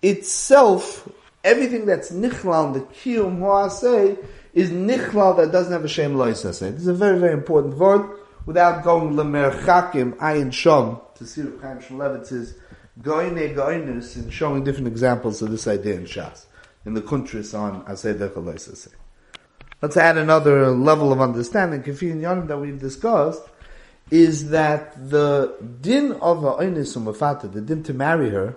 itself, 0.00 1.08
everything 1.44 1.86
that's 1.86 2.10
nichlal, 2.10 2.74
the 2.74 2.80
Kiyum 2.80 3.40
Ho'aseh, 3.40 4.18
is 4.54 4.70
nichlal 4.70 5.36
that 5.36 5.52
doesn't 5.52 5.72
have 5.72 5.84
a 5.84 5.88
shem 5.88 6.14
loisase. 6.14 6.60
This 6.60 6.82
is 6.82 6.86
a 6.86 6.94
very, 6.94 7.18
very 7.18 7.32
important 7.32 7.76
word. 7.76 8.18
Without 8.44 8.82
going 8.82 9.14
lemerchakim, 9.14 10.16
ayin 10.16 10.48
shom, 10.48 11.00
to 11.14 11.26
see 11.26 11.42
what 11.42 11.62
Chaim 11.62 11.78
Shmulevitz's 11.78 12.54
goine 13.00 13.54
goinus 13.54 14.16
and 14.16 14.32
showing 14.32 14.64
different 14.64 14.88
examples 14.88 15.40
of 15.42 15.50
this 15.50 15.66
idea 15.66 15.94
in 15.94 16.04
Shas, 16.04 16.46
in 16.84 16.94
the 16.94 17.02
countries 17.02 17.54
on 17.54 17.84
asay 17.84 18.14
dechalosase. 18.14 18.88
Let's 19.82 19.96
add 19.96 20.16
another 20.16 20.70
level 20.70 21.12
of 21.12 21.20
understanding. 21.20 21.82
Kafin 21.82 22.20
Yonim 22.20 22.46
that 22.46 22.58
we've 22.58 22.78
discussed 22.78 23.42
is 24.12 24.50
that 24.50 25.10
the 25.10 25.56
din 25.80 26.12
of 26.12 26.44
a 26.44 26.52
umafata, 26.52 27.52
the 27.52 27.60
din 27.60 27.82
to 27.82 27.92
marry 27.92 28.30
her, 28.30 28.54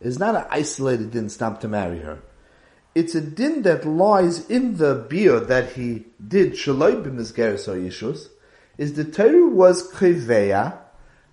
is 0.00 0.18
not 0.18 0.34
an 0.34 0.44
isolated 0.50 1.12
din 1.12 1.28
stamp 1.28 1.60
to 1.60 1.68
marry 1.68 2.00
her. 2.00 2.18
It's 2.96 3.14
a 3.14 3.20
din 3.20 3.62
that 3.62 3.86
lies 3.86 4.50
in 4.50 4.78
the 4.78 5.06
beer 5.08 5.38
that 5.38 5.74
he 5.74 6.06
did 6.26 6.54
shaloi 6.54 7.00
b'mizgeres 7.00 7.68
yishus, 7.68 8.28
is 8.76 8.94
the 8.94 9.04
Torah 9.04 9.46
was 9.48 9.88
kriveya 9.92 10.78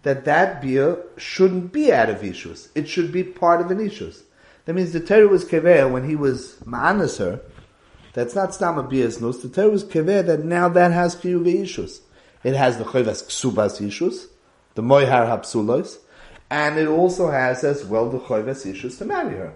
that 0.04 0.25
that 0.25 0.62
beer 0.62 1.00
shouldn't 1.18 1.74
be 1.74 1.92
out 1.92 2.12
of 2.12 2.20
ishus. 2.20 2.68
It 2.75 2.88
should 2.88 3.12
be 3.12 3.24
part 3.24 3.62
of 3.62 3.72
an 3.72 3.80
ishus. 3.80 4.22
That 4.66 4.74
means 4.74 4.94
the 4.94 5.00
Torah 5.00 5.28
was 5.28 5.44
kriveya 5.44 5.92
when 5.92 6.08
he 6.08 6.16
was 6.16 6.58
ma'anas 6.66 7.18
her, 7.18 7.42
that's 8.13 8.36
not 8.36 8.53
stam 8.53 8.77
a 8.77 8.84
biasnus. 8.84 9.41
The 9.41 9.50
Torah 9.50 9.70
was 9.70 9.84
kever 9.84 10.25
that 10.25 10.46
now 10.46 10.70
that 10.70 10.91
has 10.91 11.15
chiyuv 11.15 11.46
ishus. 11.46 12.00
It 12.43 12.55
has 12.55 12.77
the 12.77 12.84
chayvas 12.84 13.24
ksubas 13.24 13.82
ishus, 13.82 14.27
the 14.75 14.84
moihar 14.84 15.27
hapsulos, 15.27 15.98
and 16.50 16.77
it 16.77 16.88
also 16.88 17.32
has 17.32 17.63
as 17.63 17.84
well 17.84 18.10
the 18.10 18.20
chayvas 18.20 18.72
ishus 18.72 19.00
to 19.00 19.05
marry 19.05 19.36
her. 19.36 19.53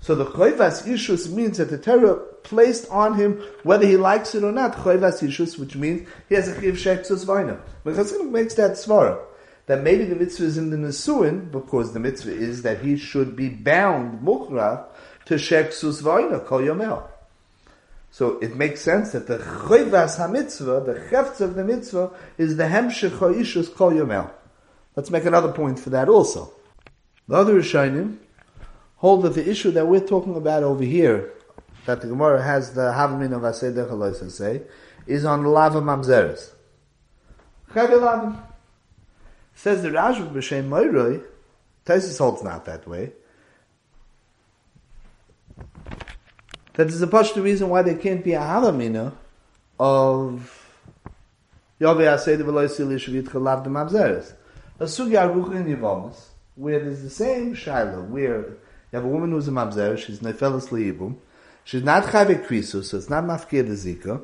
So 0.00 0.14
the 0.14 0.24
chayvas 0.24 0.84
ishus 0.88 1.30
means 1.30 1.58
that 1.58 1.70
the 1.70 1.78
Torah 1.78 2.16
placed 2.42 2.88
on 2.90 3.14
him 3.14 3.40
whether 3.62 3.86
he 3.86 3.96
likes 3.96 4.34
it 4.34 4.42
or 4.42 4.50
not 4.50 4.74
chayvas 4.74 5.22
ishus, 5.22 5.58
which 5.58 5.76
means 5.76 6.08
he 6.28 6.34
has 6.34 6.48
a 6.48 6.60
chiv 6.60 6.74
sheksus 6.74 7.24
vayna. 7.24 7.60
Because 7.84 8.12
it 8.12 8.24
makes 8.24 8.54
that 8.54 8.72
svara 8.72 9.20
that 9.66 9.84
maybe 9.84 10.04
the 10.04 10.16
mitzvah 10.16 10.46
is 10.46 10.58
in 10.58 10.70
the 10.70 10.76
nesuin 10.76 11.52
because 11.52 11.92
the 11.92 12.00
mitzvah 12.00 12.32
is 12.32 12.62
that 12.62 12.80
he 12.80 12.96
should 12.96 13.36
be 13.36 13.48
bound 13.48 14.20
mukhra 14.20 14.84
to 15.26 15.34
sheksus 15.34 16.02
vayna 16.02 16.44
kol 16.44 16.60
yomel. 16.60 17.06
So 18.10 18.38
it 18.40 18.56
makes 18.56 18.80
sense 18.80 19.12
that 19.12 19.26
the 19.28 19.38
chayvas 19.38 20.18
hamitzvah, 20.18 20.84
the 20.84 20.94
cheftz 21.10 21.40
of 21.40 21.54
the 21.54 21.64
mitzvah, 21.64 22.10
is 22.38 22.56
the 22.56 22.64
hemshech 22.64 23.18
ha'ishus 23.18 23.74
kol 23.74 23.92
yomel. 23.92 24.30
Let's 24.96 25.10
make 25.10 25.24
another 25.24 25.52
point 25.52 25.78
for 25.78 25.90
that 25.90 26.08
also. 26.08 26.52
The 27.28 27.36
other 27.36 27.60
Rishonim 27.60 28.18
hold 28.96 29.22
that 29.22 29.34
the 29.34 29.48
issue 29.48 29.70
that 29.70 29.86
we're 29.86 30.06
talking 30.06 30.36
about 30.36 30.64
over 30.64 30.82
here, 30.82 31.32
that 31.86 32.00
the 32.00 32.08
Gemara 32.08 32.42
has 32.42 32.74
the 32.74 32.92
Havamin 32.92 33.32
of 33.32 33.42
Aseh 33.42 33.72
Dechalois 33.72 34.30
say, 34.30 34.62
is 35.06 35.24
on 35.24 35.44
lava 35.44 35.80
mamzeres. 35.80 36.50
Chav 37.72 38.42
Says 39.54 39.82
the 39.82 39.90
Rashba 39.90 40.32
b'shem 40.32 40.68
Moiroi, 40.68 41.22
Taisus 41.86 42.18
holds 42.18 42.42
not 42.42 42.64
that 42.64 42.86
way. 42.88 43.12
That 46.74 46.86
is 46.86 47.00
the 47.00 47.42
reason 47.42 47.68
why 47.68 47.82
there 47.82 47.96
can't 47.96 48.24
be 48.24 48.32
a 48.32 48.40
halamina 48.40 49.12
of 49.78 50.56
Yahweh 51.78 52.04
Aseda 52.04 52.42
V'lo 52.42 52.66
Yisili 52.66 52.96
Shavit 52.96 53.28
Chalav 53.28 53.64
the 53.64 53.70
Mavzeres. 53.70 54.34
A 54.78 54.84
sugi 54.84 55.12
aruch 55.12 55.54
in 55.54 56.14
where 56.56 56.78
there's 56.78 57.02
the 57.02 57.10
same 57.10 57.54
shaila, 57.54 58.06
where 58.08 58.40
you 58.40 58.56
have 58.92 59.04
a 59.04 59.08
woman 59.08 59.30
who's 59.30 59.48
a 59.48 59.50
Mavzer, 59.50 59.96
she's 59.96 60.20
Nefeles 60.20 60.68
Leibum, 60.68 61.16
she's 61.64 61.82
not 61.82 62.04
Chayve 62.04 62.46
Krisus, 62.46 62.84
so 62.84 62.98
it's 62.98 63.08
not 63.08 63.24
Mafkir 63.24 63.66
the 63.66 63.74
Zika, 63.74 64.22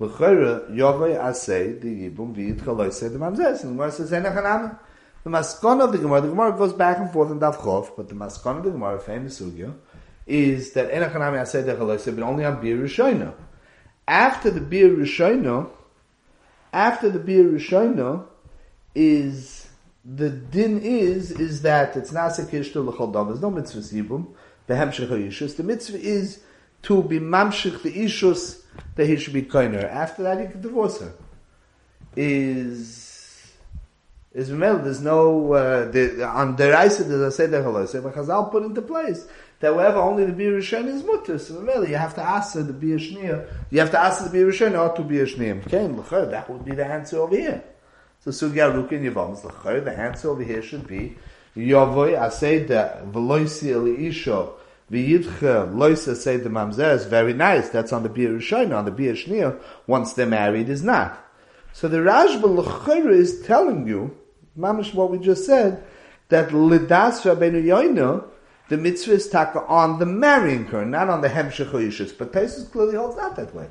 L'chayra 0.00 0.74
Yahweh 0.74 1.16
Asei 1.16 1.80
the 1.80 2.10
Yibum 2.10 2.34
V'yit 2.34 2.60
Chaloi 2.60 2.92
Sei 2.92 3.08
the 3.08 3.18
Mamzeres, 3.18 3.62
and 3.62 3.70
the 3.70 3.74
Gemara 3.76 3.92
says, 3.92 4.10
Enech 4.10 4.36
Hanami. 4.36 4.78
The 5.22 5.30
maskon 5.30 5.80
of 5.82 5.92
the 5.92 5.98
Gemara, 5.98 6.22
the 6.22 6.28
Gemara 6.28 6.56
goes 6.56 6.72
back 6.72 6.98
and 6.98 7.10
forth 7.12 7.30
in 7.30 7.38
Dav 7.38 7.58
Chof, 7.58 7.90
but 7.96 8.08
the 8.08 8.14
maskon 8.14 8.58
of 8.58 8.64
the 8.64 8.70
Gemara, 8.70 8.98
famous 8.98 9.40
sugya, 9.40 9.72
is 10.30 10.72
that 10.72 10.90
Enachanami 10.92 11.40
Aseder 11.42 11.76
Chaloise, 11.76 12.14
but 12.14 12.22
only 12.22 12.44
on 12.44 12.60
Bir 12.60 12.78
Rishono. 12.78 13.34
After 14.06 14.50
the 14.50 14.60
Bir 14.60 14.90
Rishono, 14.90 15.70
after 16.72 17.10
the 17.10 17.18
Bir 17.18 17.44
Rishono, 17.44 18.26
is 18.94 19.68
the 20.04 20.30
din 20.30 20.80
is 20.80 21.32
is 21.32 21.62
that 21.62 21.96
it's 21.96 22.12
nasekish 22.12 22.72
to 22.72 22.80
l'chol. 22.80 23.26
There's 23.26 23.42
no 23.42 23.50
mitzvah 23.50 23.80
sibum. 23.80 24.28
The 24.66 24.74
hemshech 24.74 25.08
yishus. 25.08 25.56
The 25.56 25.64
mitzvah 25.64 25.98
is 25.98 26.40
to 26.82 27.02
be 27.02 27.18
mamshich 27.18 27.82
the 27.82 27.92
ishus 27.92 28.62
that 28.94 29.06
he 29.06 29.16
should 29.16 29.34
be 29.34 29.42
koiner. 29.42 29.84
After 29.84 30.22
that, 30.22 30.40
he 30.40 30.46
can 30.46 30.60
divorce 30.60 31.00
her. 31.00 31.12
Is 32.16 33.52
is 34.32 34.48
there's 34.48 35.00
no 35.00 35.52
uh, 35.52 35.90
the, 35.90 36.24
on 36.24 36.56
the 36.56 36.70
Raisa 36.70 37.04
there's 37.04 37.20
a 37.20 37.32
seder 37.32 37.62
halose, 37.62 38.00
but 38.02 38.14
Chazal 38.14 38.50
put 38.50 38.62
into 38.62 38.80
place 38.80 39.26
that 39.60 39.76
wherever 39.76 39.98
only 39.98 40.24
the 40.24 40.32
beer 40.32 40.58
is 40.58 41.04
mutter, 41.04 41.38
so 41.38 41.60
really 41.60 41.90
you 41.90 41.96
have 41.96 42.14
to 42.14 42.22
ask 42.22 42.54
the 42.54 42.64
beer 42.64 42.98
you 42.98 43.78
have 43.78 43.90
to 43.90 43.98
ask 43.98 44.24
the 44.24 44.30
beer 44.30 44.46
Rishon 44.46 44.78
or 44.78 44.94
to 44.96 45.02
beer 45.02 45.26
Shnia. 45.26 45.64
Okay, 45.66 46.30
that 46.30 46.48
would 46.50 46.64
be 46.64 46.72
the 46.72 46.84
answer 46.84 47.18
over 47.18 47.36
here. 47.36 47.62
So 48.20 48.30
Sugya 48.30 48.72
Rukin 48.72 49.02
Yavams, 49.10 49.84
the 49.84 49.98
answer 49.98 50.30
over 50.30 50.42
here 50.42 50.62
should 50.62 50.86
be, 50.86 51.16
Yavoy 51.56 52.18
Asay 52.18 52.66
the 52.66 53.06
Veloisi 53.12 53.70
Isho, 53.98 54.54
loisa 54.90 56.16
say 56.16 56.36
the 56.38 56.48
mamzer 56.48 56.94
is 56.94 57.04
very 57.04 57.32
nice. 57.32 57.68
That's 57.68 57.92
on 57.92 58.02
the 58.02 58.08
beer 58.08 58.30
Rishon. 58.30 58.76
On 58.76 58.84
the 58.84 58.90
beer 58.90 59.60
once 59.86 60.14
they're 60.14 60.26
married, 60.26 60.68
is 60.68 60.82
not. 60.82 61.18
So 61.72 61.86
the 61.86 61.98
Rashba 61.98 62.42
L'chayra 62.42 63.12
is 63.12 63.42
telling 63.42 63.86
you, 63.86 64.16
mamish 64.58 64.94
what 64.94 65.10
we 65.10 65.18
just 65.18 65.44
said, 65.46 65.84
that 66.28 66.48
Lidas 66.48 67.22
Rabbeinu 67.22 67.62
Yoino, 67.62 68.24
the 68.70 68.76
mitzvah 68.76 69.14
is 69.14 69.28
taka 69.28 69.66
on 69.66 69.98
the 69.98 70.06
marrying 70.06 70.64
her, 70.66 70.86
not 70.86 71.10
on 71.10 71.22
the 71.22 71.28
hemshech 71.28 71.72
yishus. 71.72 72.16
But 72.16 72.32
Taisus 72.32 72.70
clearly 72.70 72.96
holds 72.96 73.16
not 73.16 73.34
that 73.34 73.52
way. 73.52 73.68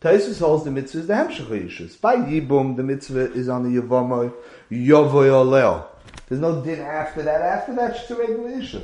Taisus 0.00 0.38
holds 0.38 0.64
the 0.64 0.70
mitzvah 0.70 1.00
is 1.00 1.06
the 1.08 1.14
hemshech 1.14 1.48
yishus. 1.48 2.00
By 2.00 2.16
yibum, 2.16 2.76
the 2.76 2.84
mitzvah 2.84 3.32
is 3.32 3.48
on 3.48 3.64
the 3.64 3.80
yavomo 3.80 4.32
yovoy 4.70 5.28
oleo. 5.28 5.88
There's 6.28 6.40
no 6.40 6.62
din 6.62 6.78
after 6.78 7.22
that. 7.24 7.42
After 7.42 7.74
that, 7.74 7.96
it's 7.96 8.10
a 8.12 8.14
regular 8.14 8.50
issue. 8.50 8.80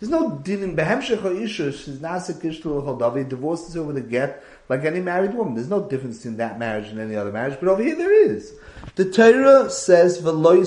There's 0.00 0.10
no 0.10 0.40
din 0.42 0.64
in 0.64 0.76
behemshech 0.76 1.18
yishus. 1.18 1.84
She's 1.84 1.98
nasik 1.98 2.42
ishtul 2.42 2.98
David 2.98 3.28
divorces 3.28 3.76
over 3.76 3.92
the 3.92 4.00
get 4.00 4.42
like 4.68 4.84
any 4.84 4.98
married 4.98 5.34
woman. 5.34 5.54
There's 5.54 5.70
no 5.70 5.88
difference 5.88 6.26
in 6.26 6.36
that 6.38 6.58
marriage 6.58 6.88
and 6.88 6.98
any 6.98 7.14
other 7.14 7.30
marriage. 7.30 7.58
But 7.60 7.68
over 7.68 7.82
here 7.82 7.94
there 7.94 8.12
is. 8.12 8.54
The 8.96 9.08
Torah 9.08 9.70
says 9.70 10.20
v'loy 10.20 10.62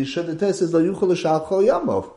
isha. 0.00 0.22
The 0.22 0.36
Torah 0.36 0.54
says 0.54 0.72
lo 0.72 0.82
yuchol 0.82 1.14
yamov 1.14 2.12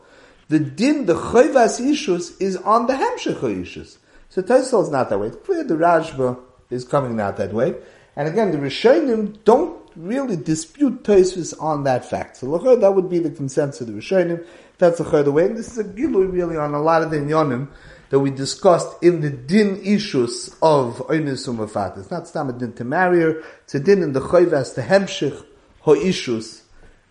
the 0.50 0.60
din, 0.60 1.06
the 1.06 1.16
choyvas 1.16 1.80
ishus, 1.82 2.39
is 2.42 2.58
on 2.58 2.88
the 2.88 2.94
hemshech 2.94 3.39
ishus. 3.39 3.98
So 4.30 4.42
Tosfos 4.42 4.84
is 4.84 4.89
not 4.89 5.10
that 5.10 5.20
way. 5.20 5.27
It's 5.27 5.38
clear 5.46 5.63
the 5.63 5.75
Rashba 5.75 6.39
is 6.70 6.84
coming 6.84 7.16
not 7.16 7.38
that 7.38 7.54
way. 7.54 7.75
And 8.16 8.27
again, 8.27 8.51
the 8.51 8.58
Rishonim 8.58 9.44
don't 9.44 9.82
really 9.96 10.36
dispute 10.36 11.04
Tosfos 11.04 11.54
on 11.62 11.84
that 11.84 12.06
fact. 12.06 12.38
So 12.38 12.48
Lachor, 12.48 12.80
that 12.82 12.94
would 12.94 13.10
be 13.10 13.20
the 13.20 13.30
consensus 13.30 13.82
of 13.82 13.88
the 13.88 13.94
Rishonim. 13.94 14.46
That's 14.77 15.00
the 15.00 15.24
the 15.24 15.32
way. 15.32 15.46
And 15.46 15.58
this 15.58 15.72
is 15.72 15.77
a 15.80 15.84
gilui 15.84 16.32
really 16.32 16.58
on 16.58 16.74
a 16.74 16.82
lot 16.82 17.01
of 17.01 17.12
the 17.12 17.18
inyonim 17.18 17.70
that 18.10 18.20
we 18.20 18.30
discussed 18.30 19.01
in 19.01 19.22
the 19.22 19.30
din 19.30 19.82
issues 19.84 20.50
of 20.62 20.98
Oinus 21.08 21.48
Umafat. 21.48 21.98
It's 21.98 22.12
not 22.12 22.27
stam 22.27 22.50
a 22.50 22.54
din 22.54 22.74
to 22.74 22.84
marry 22.84 23.22
her, 23.22 23.44
it's 23.63 23.75
a 23.75 23.80
din 23.80 24.01
in 24.01 24.13
the 24.13 24.22
choyvas, 24.22 24.75
the 24.75 24.82
hemshech 24.82 25.44
ho 25.82 25.96
ishus, 25.96 26.62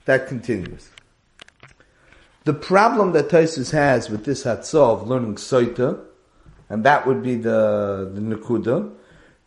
that 0.06 0.28
continues. 0.28 0.88
The 2.46 2.54
problem 2.54 3.10
that 3.14 3.28
Taisus 3.28 3.72
has 3.72 4.08
with 4.08 4.24
this 4.24 4.44
Hatzah 4.44 5.00
of 5.00 5.08
learning 5.08 5.34
Soita, 5.34 6.00
and 6.68 6.84
that 6.84 7.04
would 7.04 7.20
be 7.20 7.34
the, 7.34 8.08
the 8.14 8.20
Nakuda, 8.20 8.92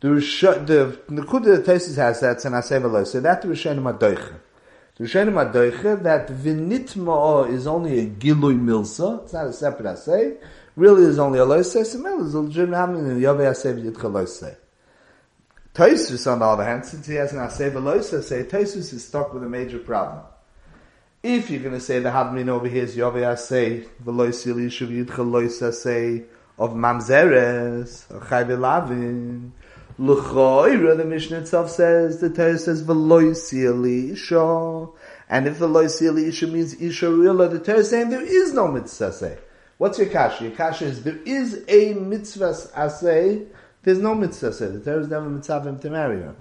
the, 0.02 0.10
the 0.10 1.00
Nakuda 1.10 1.64
that 1.64 1.66
Taisus 1.66 1.96
has, 1.96 2.20
that's 2.20 2.44
an 2.44 2.52
Aseva 2.52 3.08
So 3.08 3.22
that 3.22 3.42
the 3.42 3.48
Rishonim 3.48 3.90
Adoiche. 3.90 4.34
The 4.98 5.06
Rishonim 5.06 5.50
Adoiche, 5.50 6.04
that 6.04 6.28
Vinitma 6.28 7.50
is 7.50 7.68
only 7.68 8.00
a 8.00 8.06
Gilui 8.06 8.60
Milsa, 8.60 9.24
it's 9.24 9.32
not 9.32 9.48
a 9.48 9.54
separate 9.54 9.96
Asay, 9.96 10.38
really 10.76 11.04
is 11.04 11.20
only 11.20 11.40
a 11.40 11.46
Loisei, 11.46 11.86
so 11.86 12.20
is 12.20 12.34
a 12.34 12.40
legitimate 12.42 12.76
Hamin 12.76 13.12
in 13.12 13.18
Yovei 13.18 13.50
Asay 13.50 13.82
Yitcha 13.82 14.12
Loisei. 14.12 14.58
Taisus, 15.74 16.30
on 16.30 16.40
the 16.40 16.46
other 16.46 16.66
hand, 16.66 16.86
since 16.86 17.08
he 17.08 17.16
has 17.16 17.32
an 17.32 17.40
Aseva 17.40 17.76
Loisei, 17.76 18.44
Taisus 18.50 18.92
is 18.92 19.08
stuck 19.08 19.34
with 19.34 19.44
a 19.44 19.50
major 19.50 19.80
problem. 19.80 20.26
If 21.22 21.50
you're 21.50 21.60
going 21.60 21.74
to 21.74 21.82
say 21.82 22.00
the 22.00 22.12
Havmin 22.12 22.48
over 22.48 22.70
here 22.70 22.86
is 22.86 22.96
Yovei 22.96 23.38
say 23.38 23.84
V'loi 24.02 24.30
Sili 24.30 24.68
Shuv 24.68 24.88
Yidcha 24.88 25.18
Loisa 25.18 25.74
say 25.74 26.24
of 26.58 26.72
Mamzeres, 26.72 28.10
or 28.10 28.22
Chayve 28.22 28.58
Lavin, 28.58 29.52
L'choira, 29.98 30.96
the 30.96 31.04
Mishnah 31.04 31.40
itself 31.40 31.70
says, 31.72 32.22
the 32.22 32.30
Torah 32.30 32.58
says 32.58 32.86
V'loi 32.86 33.32
Sili 33.32 34.16
and 35.30 35.46
if 35.46 35.60
Loi 35.60 35.88
Sili 35.88 36.52
means 36.54 36.74
Isha 36.76 37.08
Rila, 37.08 37.52
the 37.52 37.60
Torah 37.60 37.80
is 37.80 37.90
saying 37.90 38.12
there 38.12 38.22
is 38.22 38.54
no 38.54 38.70
mitzvah 38.70 39.12
say. 39.12 39.38
What's 39.78 40.00
your 40.00 40.08
kasha? 40.08 40.46
Your 40.46 40.54
kasha 40.54 40.86
is 40.86 41.04
there 41.04 41.20
is 41.26 41.66
a 41.68 41.96
mitzvah 41.96 42.54
say, 42.90 43.44
there's 43.84 44.00
no 44.00 44.16
mitzvah 44.16 44.54
say. 44.54 44.68
The 44.68 44.80
Torah 44.80 45.02
is 45.02 45.10
never 45.10 45.30
mitzvah 45.30 45.80
to 45.82 45.90
marry 45.90 46.22
her. 46.22 46.36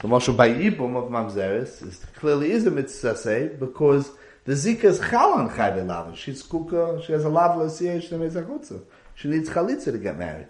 So 0.00 0.06
Moshe 0.06 0.36
by 0.36 0.50
Yibum 0.50 0.96
of 0.96 1.10
Mamzeres 1.10 1.82
is 1.84 2.04
clearly 2.14 2.52
is 2.52 2.66
a 2.66 2.70
mitzvah 2.70 3.16
say 3.16 3.48
because 3.48 4.12
the 4.44 4.52
Zika 4.52 4.84
is 4.84 5.00
chal 5.00 5.32
on 5.32 5.50
Chayve 5.50 5.84
Lava. 5.84 6.14
She's 6.14 6.42
kuka, 6.42 7.02
she 7.04 7.12
has 7.12 7.24
a 7.24 7.28
lava 7.28 7.64
l'siyah, 7.64 8.00
she 8.00 8.80
She 9.16 9.28
needs 9.28 9.50
chalitza 9.50 9.90
to 9.90 9.98
get 9.98 10.16
married. 10.16 10.46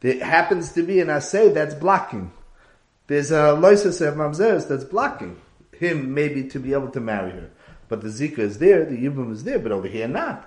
There 0.00 0.22
happens 0.22 0.72
to 0.72 0.82
be 0.82 1.00
an 1.00 1.08
assay 1.08 1.48
that's 1.48 1.74
blocking. 1.74 2.30
There's 3.06 3.30
a 3.30 3.56
loises 3.56 4.06
of 4.06 4.14
Mamzeres 4.16 4.68
that's 4.68 4.84
blocking 4.84 5.40
him 5.72 6.12
maybe 6.12 6.44
to 6.48 6.58
be 6.58 6.74
able 6.74 6.90
to 6.90 7.00
marry 7.00 7.30
her. 7.30 7.50
But 7.88 8.02
the 8.02 8.08
Zika 8.08 8.40
is 8.40 8.58
there, 8.58 8.84
the 8.84 8.98
Yibum 8.98 9.32
is 9.32 9.44
there, 9.44 9.58
but 9.58 9.72
over 9.72 9.88
here 9.88 10.08
not. 10.08 10.46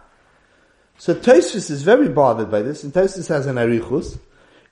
So 0.99 1.15
Tosfos 1.15 1.71
is 1.71 1.81
very 1.81 2.09
bothered 2.09 2.51
by 2.51 2.61
this, 2.61 2.83
and 2.83 2.93
Tosfos 2.93 3.29
has 3.29 3.47
an 3.47 3.55
arichus, 3.55 4.19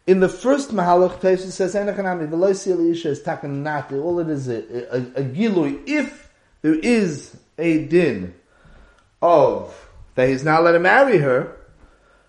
in 0.09 0.21
the 0.21 0.27
first 0.27 0.71
Mahalach, 0.71 1.19
Taisa 1.19 1.51
says, 1.51 1.75
Enechanami, 1.75 2.27
Veloisi 2.27 2.71
Elisha 2.71 3.09
is 3.09 3.21
takanati. 3.21 4.03
All 4.03 4.17
it 4.19 4.27
is 4.27 4.47
a, 4.47 4.95
a, 4.95 4.97
a 5.21 5.23
gilui. 5.23 5.87
If 5.87 6.31
there 6.63 6.73
is 6.73 7.37
a 7.59 7.85
din 7.85 8.33
of 9.21 9.87
that 10.15 10.27
he's 10.27 10.43
not 10.43 10.61
allowed 10.61 10.71
to 10.71 10.79
marry 10.79 11.19
her, 11.19 11.55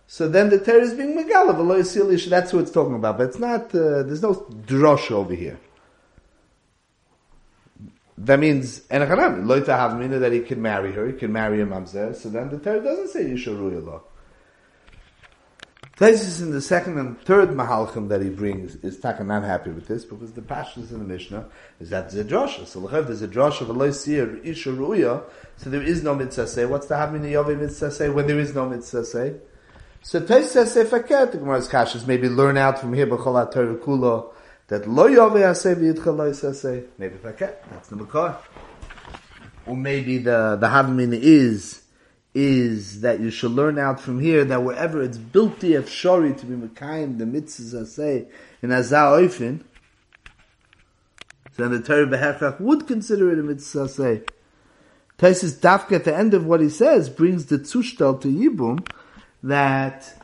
so 0.06 0.28
then 0.28 0.50
the 0.50 0.58
Torah 0.58 0.82
is 0.82 0.92
being 0.92 1.16
Megala, 1.16 1.54
Veloisi 1.54 2.02
Elisha. 2.02 2.28
That's 2.28 2.52
what 2.52 2.64
it's 2.64 2.70
talking 2.70 2.96
about. 2.96 3.16
But 3.16 3.28
it's 3.28 3.38
not, 3.38 3.75
uh, 3.75 4.02
there's 4.02 4.20
no 4.20 4.34
drosh 4.34 5.10
over 5.10 5.32
here. 5.32 5.58
That 8.18 8.40
means, 8.40 8.80
Enechanami, 8.88 9.42
Loita 9.42 9.68
Havmina, 9.68 10.20
that 10.20 10.32
he 10.32 10.40
can 10.40 10.60
marry 10.60 10.92
her, 10.92 11.06
he 11.06 11.14
can 11.14 11.32
marry 11.32 11.62
a 11.62 11.66
mamzer. 11.66 12.14
So 12.14 12.28
then 12.28 12.50
the 12.50 12.58
Torah 12.58 12.82
doesn't 12.82 13.08
say 13.08 13.25
Yisharuya 13.25 14.02
Taisus 16.00 16.40
in 16.40 16.50
the 16.50 16.62
second 16.62 16.97
and 16.97 17.21
third 17.21 17.50
Mahalchim 17.50 18.09
that 18.09 18.23
he 18.23 18.30
brings 18.30 18.75
is 18.76 18.99
Taka 18.99 19.23
not 19.23 19.45
happy 19.45 19.69
with 19.69 19.87
this 19.87 20.07
because 20.07 20.33
the 20.33 20.40
Pashtas 20.40 20.92
in 20.92 20.99
the 20.99 21.04
Mishnah 21.04 21.47
is 21.78 21.90
that 21.90 22.09
there's 22.09 22.25
a 22.25 22.26
drosha. 22.26 22.66
So 22.66 22.80
there's 22.80 23.21
a 23.21 23.26
of 23.61 23.83
a 23.83 23.92
Sir 23.92 24.40
Isha 24.42 24.71
Ruya, 24.71 25.23
so 25.59 25.69
there 25.69 25.83
is 25.83 26.02
no 26.02 26.14
mitzvah. 26.14 26.69
What's 26.69 26.87
the 26.87 26.95
Havmini 26.95 27.33
Yovi 27.33 27.61
mitzvah 27.61 28.12
when 28.14 28.26
there 28.26 28.38
is 28.38 28.54
no 28.54 28.66
mitzvah? 28.66 29.35
So 30.00 30.23
Taisus 30.23 30.45
says 30.45 30.75
Sefaket, 30.75 31.33
the 31.33 31.38
Gemara's 31.38 31.69
Kashas, 31.69 32.07
maybe 32.07 32.30
learn 32.30 32.57
out 32.57 32.78
from 32.78 32.95
here 32.95 33.07
B'chol 33.07 33.52
HaTorah 33.52 33.78
Kula 33.80 34.33
that 34.69 34.88
Lo 34.88 35.07
Yovi 35.07 35.42
Aseh 35.42 35.75
V'yidcha 35.75 36.16
Lo. 36.16 36.88
Maybe 36.97 37.16
Faket, 37.16 37.57
that's 37.71 37.88
the 37.88 37.97
Makar. 37.97 38.38
Or 39.66 39.76
maybe 39.76 40.16
the, 40.16 40.57
the 40.59 40.66
Havmini 40.69 41.19
is 41.21 41.79
is 42.34 43.00
that 43.00 43.20
you 43.20 43.30
should 43.30 43.50
learn 43.50 43.78
out 43.78 44.00
from 44.00 44.20
here 44.20 44.44
that 44.44 44.62
wherever 44.62 45.02
it's 45.02 45.18
built 45.18 45.60
the 45.60 45.72
shori 45.75 46.38
to 46.38 46.46
be 46.46 46.54
mekayim 46.54 47.18
the 47.18 47.25
mitzvahs 47.25 47.88
say 47.88 48.26
in 48.62 48.70
azah 48.70 49.18
oifin, 49.18 49.62
then 51.56 51.72
the 51.72 51.80
Torah 51.80 52.06
behechach 52.06 52.60
would 52.60 52.87
consider 52.87 53.32
it 53.32 53.38
a 53.38 53.42
mitzvah 53.42 53.88
say. 53.88 54.22
Taisis 55.18 55.58
Dafka 55.58 55.92
at 55.92 56.04
the 56.04 56.16
end 56.16 56.32
of 56.32 56.46
what 56.46 56.60
he 56.60 56.70
says 56.70 57.10
brings 57.10 57.46
the 57.46 57.58
tzushtal 57.58 58.20
to 58.22 58.28
Yibum 58.28 58.88
that 59.43 60.14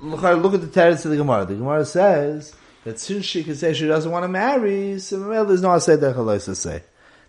look, 0.00 0.22
look 0.22 0.54
at 0.54 0.60
the 0.60 0.66
teretz 0.66 1.04
of 1.04 1.10
the 1.10 1.16
Gemara. 1.16 1.44
The 1.44 1.56
Gemara 1.56 1.84
says 1.84 2.54
that 2.84 2.98
since 2.98 3.26
she 3.26 3.44
can 3.44 3.56
say 3.56 3.74
she 3.74 3.86
doesn't 3.86 4.10
want 4.10 4.24
to 4.24 4.28
marry, 4.28 4.98
so 4.98 5.44
there's 5.44 5.60
no 5.60 5.68
asay 5.68 6.44
to 6.44 6.54
say. 6.54 6.82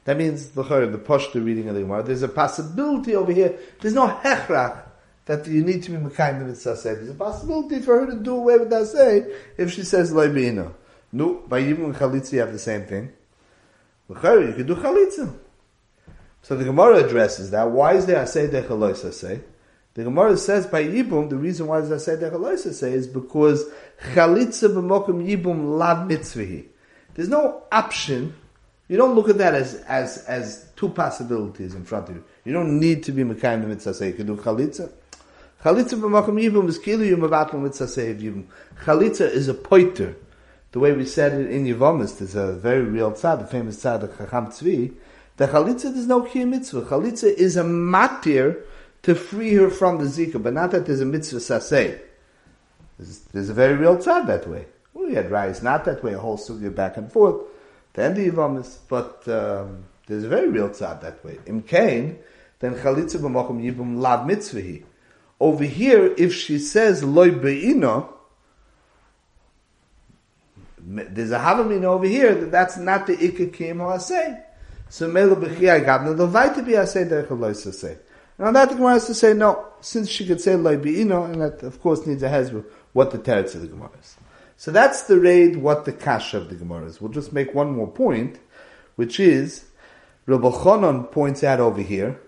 That 0.05 0.17
means 0.17 0.49
the 0.49 0.63
the 0.63 0.97
Pashto 0.97 1.43
reading 1.43 1.69
of 1.69 1.75
the 1.75 1.81
Gemara. 1.81 2.03
There's 2.03 2.23
a 2.23 2.27
possibility 2.27 3.15
over 3.15 3.31
here. 3.31 3.57
There's 3.79 3.93
no 3.93 4.07
hechrach 4.07 4.83
that 5.25 5.45
you 5.47 5.63
need 5.63 5.83
to 5.83 5.91
be 5.91 5.97
mekayim 5.97 6.39
the 6.39 6.45
mitzvah 6.45 6.75
say. 6.75 6.95
There's 6.95 7.09
a 7.09 7.13
possibility 7.13 7.79
for 7.79 7.99
her 7.99 8.05
to 8.07 8.17
do 8.17 8.35
away 8.35 8.57
with 8.57 8.69
that 8.71 8.87
say 8.87 9.31
if 9.57 9.71
she 9.71 9.83
says 9.83 10.11
loy 10.11 10.29
No, 11.11 11.33
by 11.47 11.59
even 11.59 11.93
chalitza 11.93 12.33
you 12.33 12.39
have 12.39 12.51
the 12.51 12.59
same 12.59 12.85
thing. 12.85 13.13
L'chayr 14.09 14.47
you 14.47 14.53
can 14.53 14.65
do 14.65 14.75
chalitza. 14.75 15.33
So 16.41 16.55
the 16.55 16.65
Gemara 16.65 17.05
addresses 17.05 17.51
that. 17.51 17.69
Why 17.69 17.93
is 17.93 18.07
there 18.07 18.23
asay 18.23 18.49
dechaloisa 18.49 19.13
say? 19.13 19.41
The 19.93 20.05
Gemara 20.05 20.37
says 20.37 20.65
by 20.65 20.83
Yibum, 20.83 21.29
the 21.29 21.35
reason 21.37 21.67
why 21.67 21.81
there's 21.81 22.07
asay 22.07 22.19
dechaloisa 22.19 22.73
say 22.73 22.93
is 22.93 23.07
because 23.07 23.65
chalitza 24.13 24.73
b'mokum 24.73 25.23
Yibum 25.23 25.77
lav 25.77 26.09
mitzvahi. 26.09 26.65
There's 27.13 27.29
no 27.29 27.63
option 27.71 28.33
you 28.91 28.97
don't 28.97 29.15
look 29.15 29.29
at 29.29 29.37
that 29.37 29.53
as, 29.53 29.75
as, 29.87 30.17
as 30.25 30.65
two 30.75 30.89
possibilities 30.89 31.75
in 31.75 31.85
front 31.85 32.09
of 32.09 32.15
you. 32.15 32.25
You 32.43 32.51
don't 32.51 32.77
need 32.77 33.03
to 33.03 33.13
be 33.13 33.23
Mekayim 33.23 33.61
the 33.61 33.67
mitzvah 33.67 33.93
say, 33.93 34.07
you 34.07 34.13
can 34.15 34.27
do 34.27 34.35
chalitza. 34.35 34.91
Chalitza 35.63 35.97
b'makom 35.97 36.37
yibum 36.37 36.67
is 36.67 36.77
kilu 36.77 37.09
avatl 37.15 37.53
mitzvah 37.53 37.87
say 37.87 38.13
yibum. 38.13 38.47
Chalitza 38.83 39.31
is 39.31 39.47
a 39.47 39.53
poiter. 39.53 40.17
The 40.73 40.79
way 40.79 40.91
we 40.91 41.05
said 41.05 41.31
it 41.31 41.51
in 41.51 41.65
Yevomis, 41.65 42.21
is 42.21 42.35
a 42.35 42.51
very 42.51 42.81
real 42.81 43.13
tzad, 43.13 43.39
the 43.39 43.47
famous 43.47 43.81
tzad 43.81 44.03
of 44.03 44.17
Chacham 44.17 44.47
Tzvi, 44.47 44.93
the 45.37 45.47
chalitza 45.47 45.85
is 45.95 46.07
no 46.07 46.23
kiyum 46.23 46.49
mitzvah. 46.49 46.81
Chalitza 46.81 47.33
is 47.33 47.55
a 47.55 47.63
matir 47.63 48.61
to 49.03 49.15
free 49.15 49.53
her 49.53 49.69
from 49.69 49.99
the 49.99 50.03
zika, 50.03 50.43
but 50.43 50.51
not 50.51 50.71
that 50.71 50.85
there's 50.85 50.99
a 50.99 51.05
mitzvah 51.05 51.37
saseh. 51.37 51.97
There's, 52.99 53.19
there's 53.31 53.49
a 53.49 53.53
very 53.53 53.75
real 53.75 53.95
tzad 53.95 54.27
that 54.27 54.49
way. 54.49 54.65
We 54.93 55.13
had 55.13 55.31
rise 55.31 55.63
not 55.63 55.85
that 55.85 56.03
way, 56.03 56.11
a 56.11 56.19
whole 56.19 56.37
sugya 56.37 56.75
back 56.75 56.97
and 56.97 57.09
forth 57.09 57.41
the 57.93 58.03
end 58.03 58.17
of 58.17 58.33
Yivamis, 58.33 58.77
but 58.87 59.27
um, 59.27 59.83
there's 60.07 60.23
a 60.23 60.27
very 60.27 60.49
real 60.49 60.69
tzad 60.69 61.01
that 61.01 61.23
way. 61.23 61.39
Im 61.45 61.61
Kain, 61.61 62.19
then 62.59 62.75
chalitza 62.75 63.17
b'mokum 63.17 63.61
yibum 63.61 63.97
lav 63.99 64.27
mitzvahi. 64.27 64.83
Over 65.39 65.63
here, 65.63 66.13
if 66.17 66.33
she 66.33 66.59
says 66.59 67.03
loy 67.03 67.31
be'ino, 67.31 68.13
there's 70.77 71.31
a 71.31 71.39
havamin 71.39 71.83
over 71.83 72.05
here 72.05 72.35
that 72.35 72.51
that's 72.51 72.77
not 72.77 73.07
the 73.07 73.15
ikka 73.15 73.53
kim 73.53 73.99
say. 73.99 74.43
So 74.89 75.07
mele 75.07 75.35
b'chiyai 75.35 75.85
gavna 75.85 76.17
l'vayte 76.17 76.65
bi 76.65 76.73
asay 76.73 77.09
derech 77.09 77.29
loy 77.37 77.53
say. 77.53 77.97
Now 78.37 78.51
that 78.51 78.69
the 78.69 78.75
Gemara 78.75 78.93
has 78.93 79.07
to 79.07 79.13
say 79.13 79.33
no, 79.33 79.65
since 79.81 80.09
she 80.09 80.25
could 80.25 80.41
say 80.41 80.55
loy 80.55 80.77
be'ino, 80.77 81.25
and 81.25 81.41
that 81.41 81.63
of 81.63 81.81
course 81.81 82.05
needs 82.05 82.23
a 82.23 82.29
hezbollah, 82.29 82.65
what 82.93 83.11
the 83.11 83.17
teretz 83.17 83.55
of 83.55 83.61
the 83.61 83.67
Gemara 83.67 83.91
is. 83.99 84.15
So 84.61 84.69
that's 84.69 85.01
the 85.01 85.19
raid, 85.19 85.55
what 85.55 85.85
the 85.85 85.91
kasha 85.91 86.37
of 86.37 86.49
the 86.49 86.55
Gemara 86.55 86.85
is. 86.85 87.01
We'll 87.01 87.11
just 87.11 87.33
make 87.33 87.55
one 87.55 87.71
more 87.75 87.87
point, 87.87 88.37
which 88.95 89.19
is, 89.19 89.65
Rabbi 90.27 90.49
Chonon 90.49 91.11
points 91.11 91.43
out 91.43 91.59
over 91.59 91.81
here, 91.81 92.21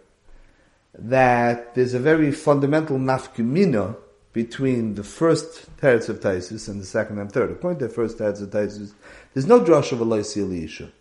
that 0.98 1.76
there's 1.76 1.94
a 1.94 2.00
very 2.00 2.32
fundamental 2.32 2.98
nafkimina 2.98 3.98
between 4.34 4.96
the 4.96 5.04
first 5.04 5.78
teretz 5.78 6.10
of 6.10 6.22
Taisus 6.22 6.68
and 6.68 6.82
the 6.82 6.88
second 6.88 7.20
and 7.20 7.32
third. 7.32 7.52
According 7.52 7.78
to 7.82 7.88
the 7.88 7.94
first 7.94 8.18
teretz 8.18 8.42
of 8.42 8.50
Taisus, 8.50 8.94
there's 9.36 9.46
no 9.46 9.60
drush 9.60 9.92
of 9.92 10.00
Aloisi 10.00 10.42
Elisha. 10.42 10.92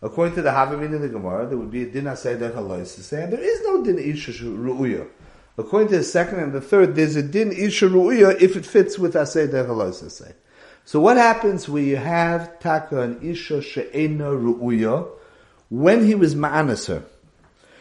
According 0.00 0.34
to 0.36 0.40
the 0.40 0.50
Havamin 0.50 0.94
in 0.94 1.02
the 1.02 1.10
Gemara, 1.10 1.46
there 1.46 1.58
would 1.58 1.70
be 1.70 1.82
a 1.82 1.90
din 1.90 2.04
asayder 2.04 2.54
Aloisi, 2.54 3.22
and 3.22 3.34
there 3.34 3.38
is 3.38 3.60
no 3.64 3.84
din 3.84 3.98
Isha 3.98 4.32
Ru'uya. 4.32 5.08
According 5.58 5.88
to 5.88 5.98
the 5.98 6.04
second 6.04 6.38
and 6.38 6.52
the 6.52 6.60
third, 6.60 6.94
there's 6.94 7.16
a 7.16 7.22
din 7.22 7.50
isha 7.50 7.86
ru'ya 7.86 8.40
if 8.40 8.54
it 8.54 8.64
fits 8.64 8.96
with 8.96 9.14
asay 9.14 10.10
say. 10.10 10.32
So 10.84 11.00
what 11.00 11.16
happens 11.16 11.68
when 11.68 11.84
you 11.84 11.96
have 11.96 12.60
taka 12.60 13.00
an 13.00 13.18
isha 13.20 13.60
she'ena 13.60 14.30
ru'ya 14.30 15.08
when 15.68 16.06
he 16.06 16.14
was 16.14 16.36
ma'anaser? 16.36 17.02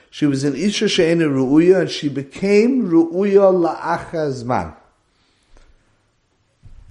She 0.09 0.25
was 0.25 0.43
an 0.43 0.55
isha 0.55 0.89
she'ena 0.89 1.25
ru'ya 1.25 1.81
and 1.81 1.89
she 1.89 2.09
became 2.09 2.89
ru'ya 2.89 3.53
la'achazman. 3.53 4.75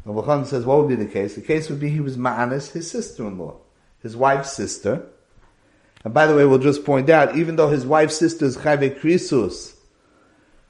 Rabbi 0.04 0.44
says, 0.44 0.64
what 0.64 0.78
would 0.78 0.88
be 0.88 0.94
the 0.94 1.10
case? 1.10 1.34
The 1.34 1.40
case 1.40 1.68
would 1.68 1.80
be 1.80 1.90
he 1.90 1.98
was 1.98 2.16
ma'anas, 2.16 2.70
his 2.70 2.88
sister-in-law, 2.88 3.56
his 4.04 4.16
wife's 4.16 4.52
sister. 4.52 5.04
And 6.04 6.14
by 6.14 6.28
the 6.28 6.36
way, 6.36 6.46
we'll 6.46 6.60
just 6.60 6.84
point 6.84 7.10
out, 7.10 7.36
even 7.36 7.56
though 7.56 7.70
his 7.70 7.84
wife's 7.84 8.16
sister 8.16 8.44
is 8.44 8.56
chayve 8.58 9.00
krisus, 9.00 9.75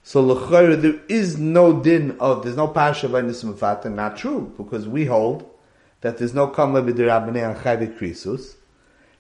so 0.07 0.21
l'chayr, 0.21 0.81
there 0.81 1.01
is 1.09 1.37
no 1.37 1.83
din 1.83 2.17
of, 2.21 2.45
there's 2.45 2.55
no 2.55 2.69
pasha 2.69 3.09
by 3.09 3.21
nismufata, 3.23 3.93
not 3.93 4.17
true, 4.17 4.55
because 4.57 4.87
we 4.87 5.05
hold 5.05 5.45
that 6.01 6.17
there's 6.17 6.33
no 6.33 6.47
kamla 6.47 6.89
b'dirabane 6.89 7.45
on 7.45 7.57
chayvik 7.57 7.99
krisus, 7.99 8.55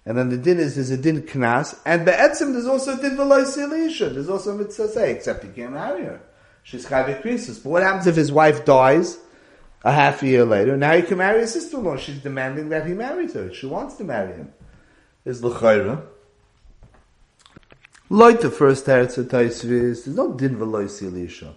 and 0.05 0.17
then 0.17 0.29
the 0.29 0.37
din 0.37 0.61
is, 0.61 0.77
there's 0.77 0.93
a 0.93 0.97
din 0.97 1.23
knas, 1.23 1.77
and 1.85 2.05
be'etzim, 2.05 2.53
there's 2.53 2.69
also 2.69 2.97
a 2.97 3.01
din 3.01 3.17
v'loy 3.17 3.45
silisha, 3.45 4.15
there's 4.15 4.29
also 4.29 4.53
a 4.53 4.55
mitzvah 4.55 4.87
say, 4.87 5.11
except 5.11 5.43
he 5.43 5.51
can't 5.51 5.73
marry 5.73 6.05
her. 6.05 6.21
She's 6.63 6.87
chayvik 6.87 7.21
krisus. 7.21 7.61
But 7.61 7.71
what 7.71 7.83
happens 7.83 8.07
if 8.07 8.15
his 8.15 8.31
wife 8.31 8.65
dies 8.65 9.19
a 9.85 9.91
half 9.91 10.23
a 10.23 10.29
year 10.29 10.45
later? 10.45 10.77
Now 10.77 10.95
he 10.95 11.03
can 11.03 11.19
marry 11.19 11.41
his 11.41 11.53
sister-in-law. 11.53 11.97
She's 11.97 12.21
demanding 12.21 12.69
that 12.69 12.87
he 12.87 12.95
marry 12.95 13.27
her. 13.33 13.53
She 13.53 13.67
wants 13.67 13.97
to 13.97 14.05
marry 14.05 14.35
him. 14.35 14.53
Is 15.25 15.43
l'chayra. 15.43 16.07
Like 18.09 18.41
the 18.41 18.51
first 18.51 18.87
teretz 18.87 19.23
Taisvis, 19.25 20.05
there's 20.05 20.07
no 20.07 20.33
din 20.33 20.57
v'loisi 20.57 21.07
Elisha. 21.07 21.57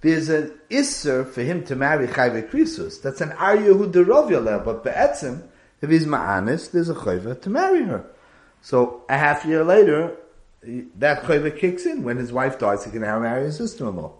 There's 0.00 0.30
an 0.30 0.58
isser 0.70 1.26
for 1.26 1.42
him 1.42 1.64
to 1.64 1.76
marry 1.76 2.06
Chayve 2.06 2.48
Krisus. 2.48 3.02
That's 3.02 3.20
an 3.20 3.32
Arya 3.32 3.74
who 3.74 3.90
derovya 3.90 4.64
but 4.64 4.82
be'etzim, 4.82 5.42
if 5.82 5.90
he's 5.90 6.06
ma'anis, 6.06 6.70
there's 6.70 6.88
a 6.88 6.94
chayva 6.94 7.40
to 7.42 7.50
marry 7.50 7.84
her. 7.84 8.06
So 8.62 9.02
a 9.10 9.18
half 9.18 9.44
year 9.44 9.62
later, 9.62 10.16
that 10.62 11.22
chayva 11.24 11.56
kicks 11.56 11.84
in. 11.84 12.02
When 12.02 12.16
his 12.16 12.32
wife 12.32 12.58
dies, 12.58 12.86
he 12.86 12.90
can 12.90 13.02
now 13.02 13.18
marry 13.20 13.44
his 13.44 13.58
sister-in-law. 13.58 14.12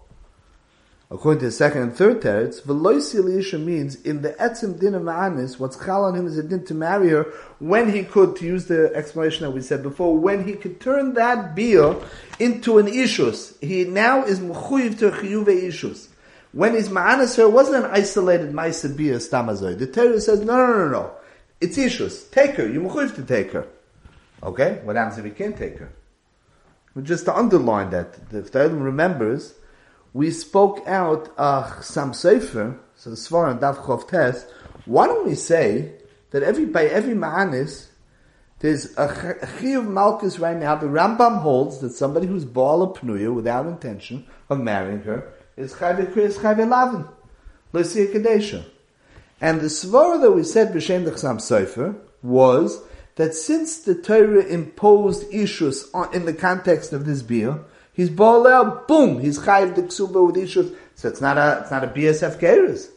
According 1.10 1.40
to 1.40 1.46
the 1.46 1.52
second 1.52 1.82
and 1.82 1.94
third 1.94 2.22
teretz, 2.22 2.62
veloisi 2.62 3.62
means 3.62 3.96
in 4.02 4.22
the 4.22 4.30
etzim 4.32 4.80
din 4.80 4.94
of 4.94 5.02
ma'anis, 5.02 5.58
what's 5.58 5.76
chal 5.76 6.04
on 6.04 6.14
him 6.14 6.26
is 6.26 6.38
a 6.38 6.42
din 6.42 6.64
to 6.64 6.74
marry 6.74 7.10
her 7.10 7.24
when 7.58 7.92
he 7.92 8.04
could, 8.04 8.36
to 8.36 8.46
use 8.46 8.66
the 8.66 8.90
explanation 8.94 9.42
that 9.42 9.50
we 9.50 9.60
said 9.60 9.82
before, 9.82 10.16
when 10.16 10.44
he 10.46 10.54
could 10.54 10.80
turn 10.80 11.12
that 11.14 11.54
beer 11.54 11.94
into 12.38 12.78
an 12.78 12.86
ishus. 12.86 13.60
He 13.62 13.84
now 13.84 14.24
is 14.24 14.40
mechuyiv 14.40 14.98
to 15.00 15.10
chiyuve 15.10 15.46
ishus. 15.46 16.08
When 16.52 16.74
he's 16.74 16.88
ma'anis 16.88 17.36
her, 17.36 17.48
wasn't 17.48 17.84
an 17.84 17.90
isolated 17.90 18.52
ma'isa 18.52 18.96
beer 18.96 19.16
stamazoy. 19.16 19.78
The 19.78 19.86
Torah 19.86 20.20
says, 20.20 20.40
no, 20.40 20.56
no, 20.56 20.78
no, 20.78 20.88
no. 20.88 21.10
It's 21.60 21.76
ishus. 21.76 22.30
Take 22.30 22.52
her. 22.56 22.66
You're 22.66 22.82
mechuyiv 22.82 23.14
to 23.16 23.22
take 23.22 23.52
her. 23.52 23.66
Okay? 24.42 24.80
What 24.84 24.96
happens 24.96 25.18
if 25.18 25.24
he 25.26 25.32
can't 25.32 25.56
take 25.56 25.78
her? 25.78 25.92
Just 27.02 27.26
to 27.26 27.36
underline 27.36 27.90
that, 27.90 28.16
if 28.30 28.50
the 28.50 28.68
Torah 28.68 28.68
remembers, 28.68 29.54
we 30.14 30.30
spoke 30.30 30.86
out 30.86 31.34
uh, 31.36 31.80
some 31.82 32.14
sefer, 32.14 32.78
so 32.96 33.10
the 33.10 33.16
Svar 33.16 33.50
and 33.50 33.60
Dav 33.60 33.78
Chov 33.78 34.08
why 34.86 35.06
don't 35.06 35.26
we 35.26 35.34
say 35.34 35.92
that 36.30 36.42
every, 36.42 36.66
by 36.66 36.84
every 36.84 37.14
Ma'anis, 37.14 37.88
there's 38.60 38.96
a 38.96 39.08
Chiyuv 39.08 39.86
Malkus 39.86 40.40
right 40.40 40.56
now, 40.56 40.74
the 40.76 40.86
Rambam 40.86 41.40
holds 41.40 41.80
that 41.80 41.90
somebody 41.90 42.26
who's 42.26 42.44
Baal 42.44 42.94
Pnuya 42.94 43.34
without 43.34 43.66
intention 43.66 44.26
of 44.48 44.60
marrying 44.60 45.02
her 45.02 45.32
is 45.56 45.74
Chayve 45.74 46.12
Chris 46.12 46.38
Chayve 46.38 46.68
Lavin. 46.68 47.08
Lysia 47.72 48.12
Kadesha. 48.12 48.64
And 49.40 49.60
the 49.60 49.66
Svara 49.66 50.20
that 50.20 50.30
we 50.30 50.44
said 50.44 50.72
B'Shem 50.72 51.04
Dechsam 51.04 51.40
Sefer 51.40 51.96
was 52.22 52.80
that 53.16 53.34
since 53.34 53.78
the 53.78 53.94
Torah 53.94 54.44
imposed 54.44 55.32
issues 55.32 55.88
in 56.12 56.24
the 56.24 56.32
context 56.32 56.92
of 56.92 57.04
this 57.04 57.22
beer, 57.22 57.60
He's 57.94 58.10
bolel, 58.10 58.86
boom, 58.86 59.20
he's 59.20 59.38
chayiv 59.38 59.74
the 59.74 59.82
ksuba 59.82 60.26
with 60.26 60.36
ishus. 60.36 60.74
So 60.94 61.08
it's 61.08 61.20
not 61.20 61.38
a, 61.38 61.60
it's 61.62 61.70
not 61.70 61.84
a 61.84 61.88
BSF 61.88 62.38
geres. 62.38 62.90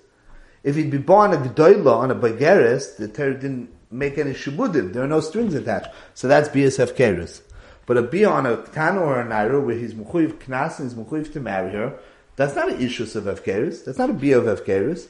If 0.63 0.75
he'd 0.75 0.91
be 0.91 0.97
born 0.97 1.33
a 1.33 1.37
gdoila 1.37 1.97
on 1.97 2.11
a 2.11 2.15
bageres, 2.15 2.97
the 2.97 3.07
Torah 3.07 3.33
didn't 3.33 3.69
make 3.89 4.17
any 4.17 4.33
shibudim. 4.33 4.93
There 4.93 5.03
are 5.03 5.07
no 5.07 5.21
strings 5.21 5.53
attached. 5.53 5.87
So 6.13 6.27
that's 6.27 6.49
BSF 6.49 6.95
geres. 6.95 7.41
But 7.85 7.97
a 7.97 8.25
on 8.25 8.45
a 8.45 8.57
tano 8.57 9.01
or 9.01 9.21
a 9.21 9.25
naira 9.25 9.65
where 9.65 9.77
he's 9.77 9.93
mechuyiv 9.93 10.39
knas 10.39 10.79
and 10.79 10.91
he's 10.91 10.99
mechuyiv 10.99 11.31
to 11.33 11.39
marry 11.39 11.71
her, 11.71 11.97
that's 12.37 12.55
not 12.55 12.69
an 12.69 12.77
ishus 12.77 13.15
of 13.15 13.23
Efkeris. 13.23 13.83
That's 13.83 13.97
not 13.97 14.09
a 14.09 14.13
bia 14.13 14.39
of 14.39 14.45
Efkeris. 14.45 15.07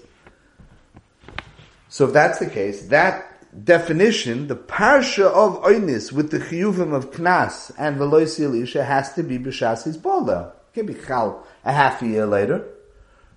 So 1.90 2.06
if 2.08 2.14
that's 2.14 2.40
the 2.40 2.50
case, 2.50 2.88
that 2.88 3.37
definition, 3.64 4.48
the 4.48 4.56
parsha 4.56 5.26
of 5.26 5.62
Oinis 5.64 6.12
with 6.12 6.32
the 6.32 6.40
chiyuvim 6.40 6.94
of 6.94 7.12
Knas 7.12 7.72
and 7.78 7.98
Veloisi 7.98 8.46
Elisha 8.46 8.84
has 8.84 9.14
to 9.14 9.24
be 9.24 9.40
B'Shas 9.40 9.88
Hizbollah. 9.88 10.50
It 10.50 10.54
can't 10.76 10.88
be 10.88 10.94
Chal 10.94 11.44
a 11.66 11.72
half 11.72 12.02
a 12.02 12.08
year 12.08 12.26
later. 12.26 12.68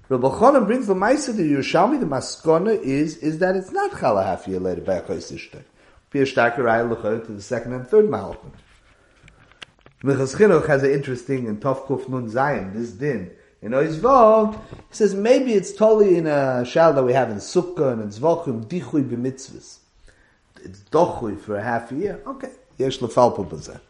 Rabbi 0.09 0.28
Chonim 0.28 0.66
brings 0.66 0.88
the 0.88 0.94
Maisa 0.94 1.35
to 1.37 1.42
Yerushalmi, 1.42 2.00
the 2.00 2.06
Maskona 2.06 2.78
is, 2.80 3.16
is 3.18 3.38
that 3.38 3.56
it's 3.56 3.70
not 3.70 3.98
Chal 3.98 4.18
a 4.18 4.24
half 4.24 4.46
a 4.46 4.50
year 4.50 4.61
later 4.61 4.83
by 4.83 5.00
Achos 5.00 5.33
Ishtek. 5.33 5.62
Pir 6.11 6.24
Shtaker 6.24 7.26
to 7.26 7.33
the 7.33 7.40
second 7.40 7.72
and 7.72 7.87
third 7.87 8.06
Malachim. 8.06 8.50
Minchas 10.02 10.37
Chinuch 10.37 10.66
has 10.66 10.83
an 10.83 10.90
interesting 10.90 11.46
and 11.46 11.62
tough 11.62 11.87
kuf 11.87 12.09
nun 12.09 12.28
zayin, 12.28 12.72
this 12.74 12.90
din. 12.90 13.30
In 13.62 13.72
Oizvov, 13.72 14.54
he 14.54 14.74
says 14.90 15.14
maybe 15.14 15.52
it's 15.52 15.72
totally 15.72 16.16
in 16.16 16.26
a 16.26 16.64
shal 16.64 16.94
that 16.94 17.04
we 17.04 17.12
have 17.12 17.30
in 17.30 17.37
Sukkah 17.37 17.92
and 17.92 18.02
in 18.02 18.09
Zvochim, 18.09 18.64
dichui 18.64 19.04
b'mitzvahs 19.09 19.80
it's 20.64 20.81
dochui 20.81 21.40
for 21.40 21.57
a 21.57 21.62
half 21.62 21.92
a 21.92 21.94
year. 21.94 22.20
Okay, 22.27 22.53
yesh 22.79 22.99
lefalpa 22.99 23.49
b'zeh. 23.49 23.81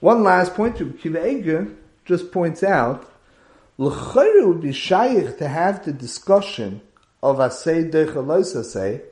One 0.00 0.22
last 0.22 0.54
point, 0.54 0.76
Kiva 0.76 1.28
Eger 1.28 1.68
just 2.04 2.30
points 2.30 2.62
out, 2.62 3.10
l'chayre 3.76 4.46
would 4.46 4.60
be 4.60 4.72
shaykh 4.72 5.38
to 5.38 5.48
have 5.48 5.84
the 5.84 5.92
discussion 5.92 6.80
of 7.22 7.38
asay 7.38 7.90
deichalos 7.90 8.54
asay 8.56 9.02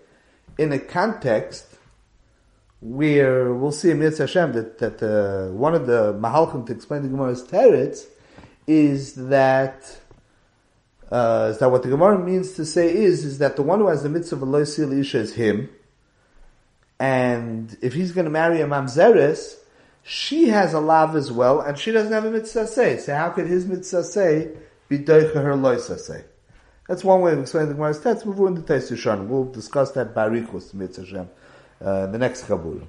in 0.59 0.73
a 0.73 0.79
context 0.79 1.67
where 2.81 3.53
we'll 3.53 3.73
see 3.73 3.91
in 3.91 3.99
Mitzvah 3.99 4.25
Hashem 4.25 4.53
that, 4.53 4.79
that 4.79 5.03
uh, 5.03 5.53
one 5.53 5.75
of 5.75 5.87
the 5.87 6.15
mahalchim 6.15 6.67
to 6.67 6.73
explain 6.73 7.03
the 7.03 7.09
Gemara's 7.09 7.43
teretz 7.43 8.05
is 8.67 9.15
that 9.15 9.99
uh, 11.11 11.51
is 11.53 11.59
that 11.59 11.71
what 11.71 11.83
the 11.83 11.89
Gemara 11.89 12.19
means 12.19 12.53
to 12.53 12.65
say 12.65 12.93
is 12.93 13.25
is 13.25 13.39
that 13.39 13.57
the 13.57 13.63
one 13.63 13.79
who 13.79 13.87
has 13.87 14.03
the 14.03 14.09
mitzvah 14.09 14.37
of 14.37 14.43
Eloisil 14.43 14.99
Isha 14.99 15.19
is 15.19 15.35
him, 15.35 15.69
and 16.99 17.77
if 17.83 17.93
he's 17.93 18.13
going 18.13 18.25
to 18.25 18.31
marry 18.31 18.61
a 18.61 18.67
mamzeres, 18.67 19.57
she 20.03 20.49
has 20.49 20.73
a 20.73 20.81
lav 20.81 21.17
as 21.17 21.33
well, 21.33 21.61
and 21.61 21.79
she 21.79 21.91
doesn't 21.93 22.13
have 22.13 22.25
a 22.25 22.31
mitzvah 22.31 22.67
say. 22.67 22.97
So 22.99 23.15
how 23.15 23.31
could 23.31 23.47
his 23.47 23.67
mitzvah 23.67 24.05
say 24.05 24.53
be 24.89 24.99
doicha 24.99 25.35
her 25.35 25.55
loisa 25.55 25.99
say? 25.99 26.25
That's 26.89 27.03
one 27.03 27.21
way 27.21 27.33
of 27.33 27.41
explaining 27.41 27.71
the 27.71 27.75
Gemara's 27.75 28.01
text. 28.01 28.25
We'll 28.25 28.55
the 28.55 28.63
Teis 28.63 29.29
We'll 29.29 29.47
discuss 29.47 29.91
that 29.93 30.15
barichus 30.15 30.73
mitzvah 30.73 31.29
uh, 31.81 32.07
the 32.07 32.19
next 32.19 32.47
chabur. 32.47 32.87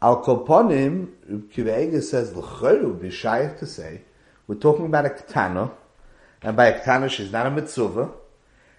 Al 0.00 0.22
kolponim, 0.22 1.08
Kivega 1.28 2.02
says 2.02 2.34
l'chayru 2.36 3.00
be 3.00 3.10
to 3.10 3.66
say. 3.66 4.02
We're 4.46 4.54
talking 4.54 4.86
about 4.86 5.06
a 5.06 5.08
ketana, 5.08 5.72
and 6.42 6.56
by 6.56 6.66
a 6.66 6.80
ketana 6.80 7.10
she's 7.10 7.32
not 7.32 7.46
a 7.46 7.50
mitzvah. 7.50 8.12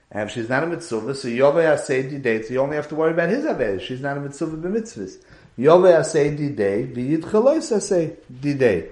And 0.09 0.29
if 0.29 0.33
she's 0.33 0.47
not 0.47 0.63
a 0.63 0.67
mitzvah, 0.67 1.15
so 1.15 1.27
Yovei 1.27 1.65
Asei 1.75 2.09
Didei, 2.09 2.45
so 2.45 2.53
you 2.53 2.61
only 2.61 2.77
have 2.77 2.87
to 2.89 2.95
worry 2.95 3.11
about 3.11 3.29
his 3.29 3.43
Aved. 3.43 3.81
She's 3.81 4.01
not 4.01 4.17
a 4.17 4.21
mitzvah 4.21 4.55
b'mitzvahs. 4.55 5.17
Yovei 5.59 5.99
Asei 5.99 6.37
Didei, 6.37 6.95
v'yid 6.95 7.23
chalois 7.23 7.71
Asei 7.71 8.15
Didei. 8.31 8.89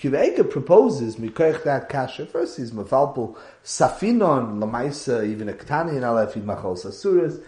Kiveka 0.00 0.48
proposes, 0.48 1.16
mikoich 1.16 1.64
that 1.64 1.88
kasha, 1.88 2.26
first 2.26 2.58
he's 2.58 2.70
mafalpul 2.70 3.36
safinon, 3.64 4.60
lamaisa, 4.60 5.26
even 5.26 5.48
a 5.48 5.52
ktani, 5.52 5.96
and 5.96 6.02
alef 6.02 6.34
machol 6.34 6.78
sasuras. 6.78 7.42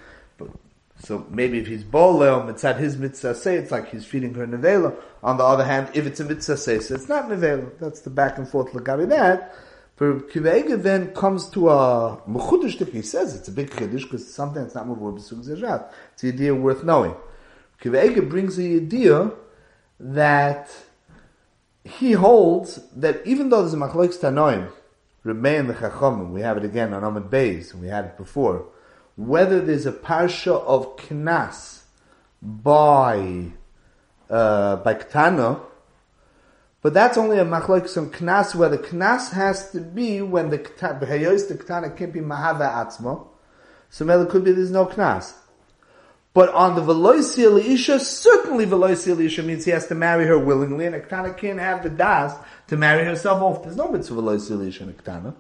So 0.99 1.25
maybe 1.31 1.61
if 1.61 1.69
he's 1.69 1.85
bolel, 1.85 2.51
it's 2.51 2.65
at 2.65 2.79
his 2.79 2.97
mitzvah 2.97 3.37
say, 3.37 3.57
it's 3.57 3.71
like 3.71 3.91
he's 3.91 4.05
feeding 4.05 4.35
her 4.35 4.47
nevela. 4.47 4.95
On 5.23 5.37
the 5.37 5.45
other 5.45 5.65
hand, 5.65 5.91
if 5.95 6.07
it's 6.07 6.19
a 6.19 6.25
mitzvah 6.25 6.57
say, 6.57 6.81
so 6.81 6.97
it's 6.97 7.09
not 7.09 7.29
nevela. 7.29 7.71
That's 7.79 8.01
the 8.01 8.11
back 8.11 8.39
and 8.39 8.49
forth 8.49 8.73
lagabi 8.73 9.09
that. 9.11 9.55
For 10.01 10.15
Kivega 10.15 10.83
then 10.83 11.13
comes 11.13 11.51
to 11.51 11.69
a 11.69 12.23
Mechudish 12.27 12.91
he 12.91 13.03
says 13.03 13.37
it's 13.37 13.49
a 13.49 13.53
big 13.53 13.69
Chiddush 13.69 14.05
because 14.05 14.23
it's 14.23 14.33
something 14.33 14.63
that's 14.63 14.75
not 14.75 14.87
Mavur 14.87 15.13
B'Sug 15.13 15.45
Zerjat. 15.45 15.93
It's 16.15 16.23
an 16.23 16.31
idea 16.31 16.55
worth 16.55 16.83
knowing. 16.85 17.15
Kivega 17.83 18.27
brings 18.27 18.57
the 18.57 18.77
idea 18.77 19.31
that 20.01 20.71
he 21.85 22.13
holds 22.13 22.77
that 22.97 23.21
even 23.27 23.51
though 23.51 23.61
there's 23.61 23.75
a 23.75 23.77
Machloik 23.77 24.19
Tanoim, 24.19 24.73
remain 25.23 25.67
the 25.67 25.75
Chachomim, 25.75 26.31
we 26.31 26.41
have 26.41 26.57
it 26.57 26.65
again 26.65 26.95
on 26.95 27.05
Amid 27.05 27.25
Beis, 27.25 27.75
we 27.75 27.89
had 27.89 28.07
it 28.07 28.17
before, 28.17 28.69
whether 29.17 29.61
there's 29.61 29.85
a 29.85 29.93
Parsha 29.93 30.65
of 30.65 30.97
Knas 30.97 31.83
by, 32.41 33.49
uh, 34.31 34.77
by 34.77 34.95
Ktana, 34.95 35.61
but 36.83 36.95
that's 36.95 37.19
only 37.19 37.39
a 37.39 37.45
machlokes 37.45 37.91
some 37.91 38.11
knas 38.11 38.55
where 38.55 38.69
the 38.69 38.79
knas 38.79 39.33
has 39.33 39.71
to 39.73 39.81
be 39.81 40.23
when 40.23 40.51
the 40.51 40.59
behayos 40.59 41.49
the 41.49 41.55
ketana 41.55 41.95
can't 41.97 42.13
be 42.13 42.21
mahava 42.21 42.73
atzmo. 42.73 43.27
So 43.91 44.09
it 44.09 44.29
could 44.31 44.45
be 44.45 44.53
there's 44.53 44.71
no 44.71 44.87
knas. 44.87 45.35
But 46.33 46.51
on 46.51 46.77
the 46.77 46.81
veloisi 46.81 47.45
isha, 47.65 47.99
certainly 47.99 48.65
veloisi 48.65 49.19
isha 49.21 49.43
means 49.43 49.65
he 49.65 49.73
has 49.73 49.89
to 49.89 49.95
marry 49.95 50.27
her 50.27 50.39
willingly, 50.39 50.87
and 50.87 50.95
a 50.95 51.01
ketana 51.01 51.37
can't 51.37 51.59
have 51.59 51.83
the 51.83 51.91
das 51.91 52.35
to 52.69 52.77
marry 52.77 53.05
herself 53.05 53.43
off. 53.43 53.65
There's 53.65 53.77
no 53.77 53.89
mitzvah 53.89 54.15
veloisi 54.23 54.67
isha 54.69 54.85
in 54.85 54.91
a 54.91 54.93
ketana. 54.93 55.35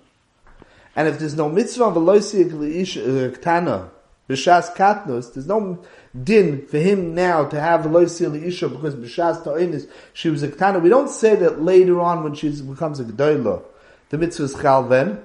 And 0.97 1.09
if 1.09 1.21
there's 1.21 1.37
no 1.37 1.49
mitzvah 1.49 1.93
veloisi 1.93 2.75
isha 2.75 3.03
uh, 3.03 3.31
ketana, 3.31 3.89
b'shas 4.29 4.75
katnos, 4.75 5.33
there's 5.33 5.47
no 5.47 5.83
din 6.25 6.67
for 6.67 6.79
him 6.79 7.15
now 7.15 7.45
to 7.45 7.61
have 7.61 7.83
loisil 7.83 8.43
isha 8.43 8.69
because 8.69 8.95
b'shas 8.95 9.45
ta'inis 9.45 9.89
she 10.13 10.29
was 10.29 10.43
a 10.43 10.49
ketana. 10.49 10.83
We 10.83 10.89
don't 10.89 11.11
say 11.11 11.37
that 11.37 11.63
later 11.63 12.01
on 12.01 12.25
when 12.25 12.35
she 12.35 12.51
becomes 12.63 13.01
a 13.01 13.05
gedola, 13.05 13.63
the 14.09 14.19
mitzvah 14.19 14.45
is 14.45 14.55
chal 14.55 14.85
then. 14.89 15.21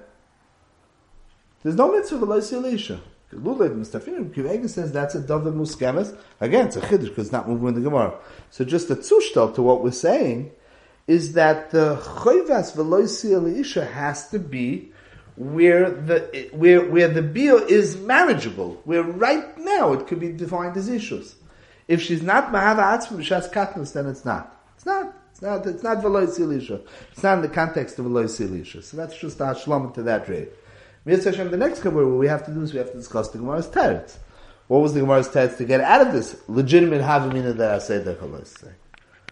There's 1.63 1.75
no 1.75 1.91
mitzvah 1.91 2.19
for 2.19 2.25
loisil 2.27 2.71
isha. 2.71 3.01
Lulav 3.33 3.75
Mustafin 3.75 4.33
Kivega 4.33 4.69
says 4.69 4.91
that's 4.91 5.15
a 5.15 5.21
davar 5.21 5.53
muskemes. 5.53 6.15
Again, 6.39 6.67
it's 6.67 6.77
a 6.77 6.81
chiddush 6.81 7.09
because 7.09 7.25
it's 7.25 7.31
not 7.31 7.49
moving 7.49 7.69
in 7.69 7.73
the 7.75 7.81
Gemara. 7.81 8.13
So 8.49 8.63
just 8.63 8.87
the 8.87 8.95
tzushtal 8.95 9.53
to 9.55 9.61
what 9.61 9.83
we're 9.83 9.91
saying 9.91 10.51
is 11.07 11.33
that 11.33 11.71
the 11.71 11.97
choivas 11.97 12.75
veloisi 12.75 13.59
isha 13.59 13.85
has 13.85 14.29
to 14.29 14.39
be 14.39 14.91
where 15.35 15.89
the 15.89 16.49
where 16.53 16.89
where 16.89 17.07
the 17.07 17.21
bill 17.21 17.57
is 17.57 17.97
marriageable, 17.97 18.81
where 18.85 19.03
right 19.03 19.57
now 19.57 19.93
it 19.93 20.07
could 20.07 20.19
be 20.19 20.31
defined 20.31 20.77
as 20.77 20.87
issues. 20.87 21.35
If 21.87 22.01
she's 22.01 22.21
not 22.21 22.51
mahava 22.51 22.97
atzma 22.97 23.17
b'shas 23.17 23.51
katnus, 23.51 23.93
then 23.93 24.07
it's 24.07 24.25
not. 24.25 24.59
It's 24.75 24.85
not. 24.85 25.13
It's 25.31 25.41
not. 25.41 25.67
It's 25.67 25.83
not 25.83 25.97
v'loy 25.97 26.27
silisha. 26.27 26.81
It's 27.11 27.23
not 27.23 27.37
in 27.37 27.41
the 27.41 27.49
context 27.49 27.99
of 27.99 28.05
v'loy 28.05 28.25
silisha. 28.25 28.83
So 28.83 28.97
that's 28.97 29.17
just 29.17 29.39
a 29.39 29.43
shlom 29.43 29.93
to 29.95 30.03
that 30.03 30.27
rate. 30.29 30.49
The 31.03 31.57
next 31.57 31.81
Gemara, 31.81 32.07
what 32.07 32.17
we 32.17 32.27
have 32.27 32.45
to 32.47 32.51
do 32.51 32.63
is 32.63 32.73
we 32.73 32.79
have 32.79 32.91
to 32.91 32.97
discuss 32.97 33.29
the 33.29 33.37
Gemara's 33.37 33.67
teretz. 33.67 34.17
What 34.67 34.79
was 34.79 34.95
the 34.95 35.01
Gemara's 35.01 35.29
teretz 35.29 35.57
to 35.57 35.65
get 35.65 35.81
out 35.81 36.07
of 36.07 36.13
this 36.13 36.41
legitimate 36.47 37.01
havamina 37.01 37.55
that 37.57 37.75
I 37.75 37.77
said 37.77 38.05
that 38.05 38.47
say? 38.47 38.71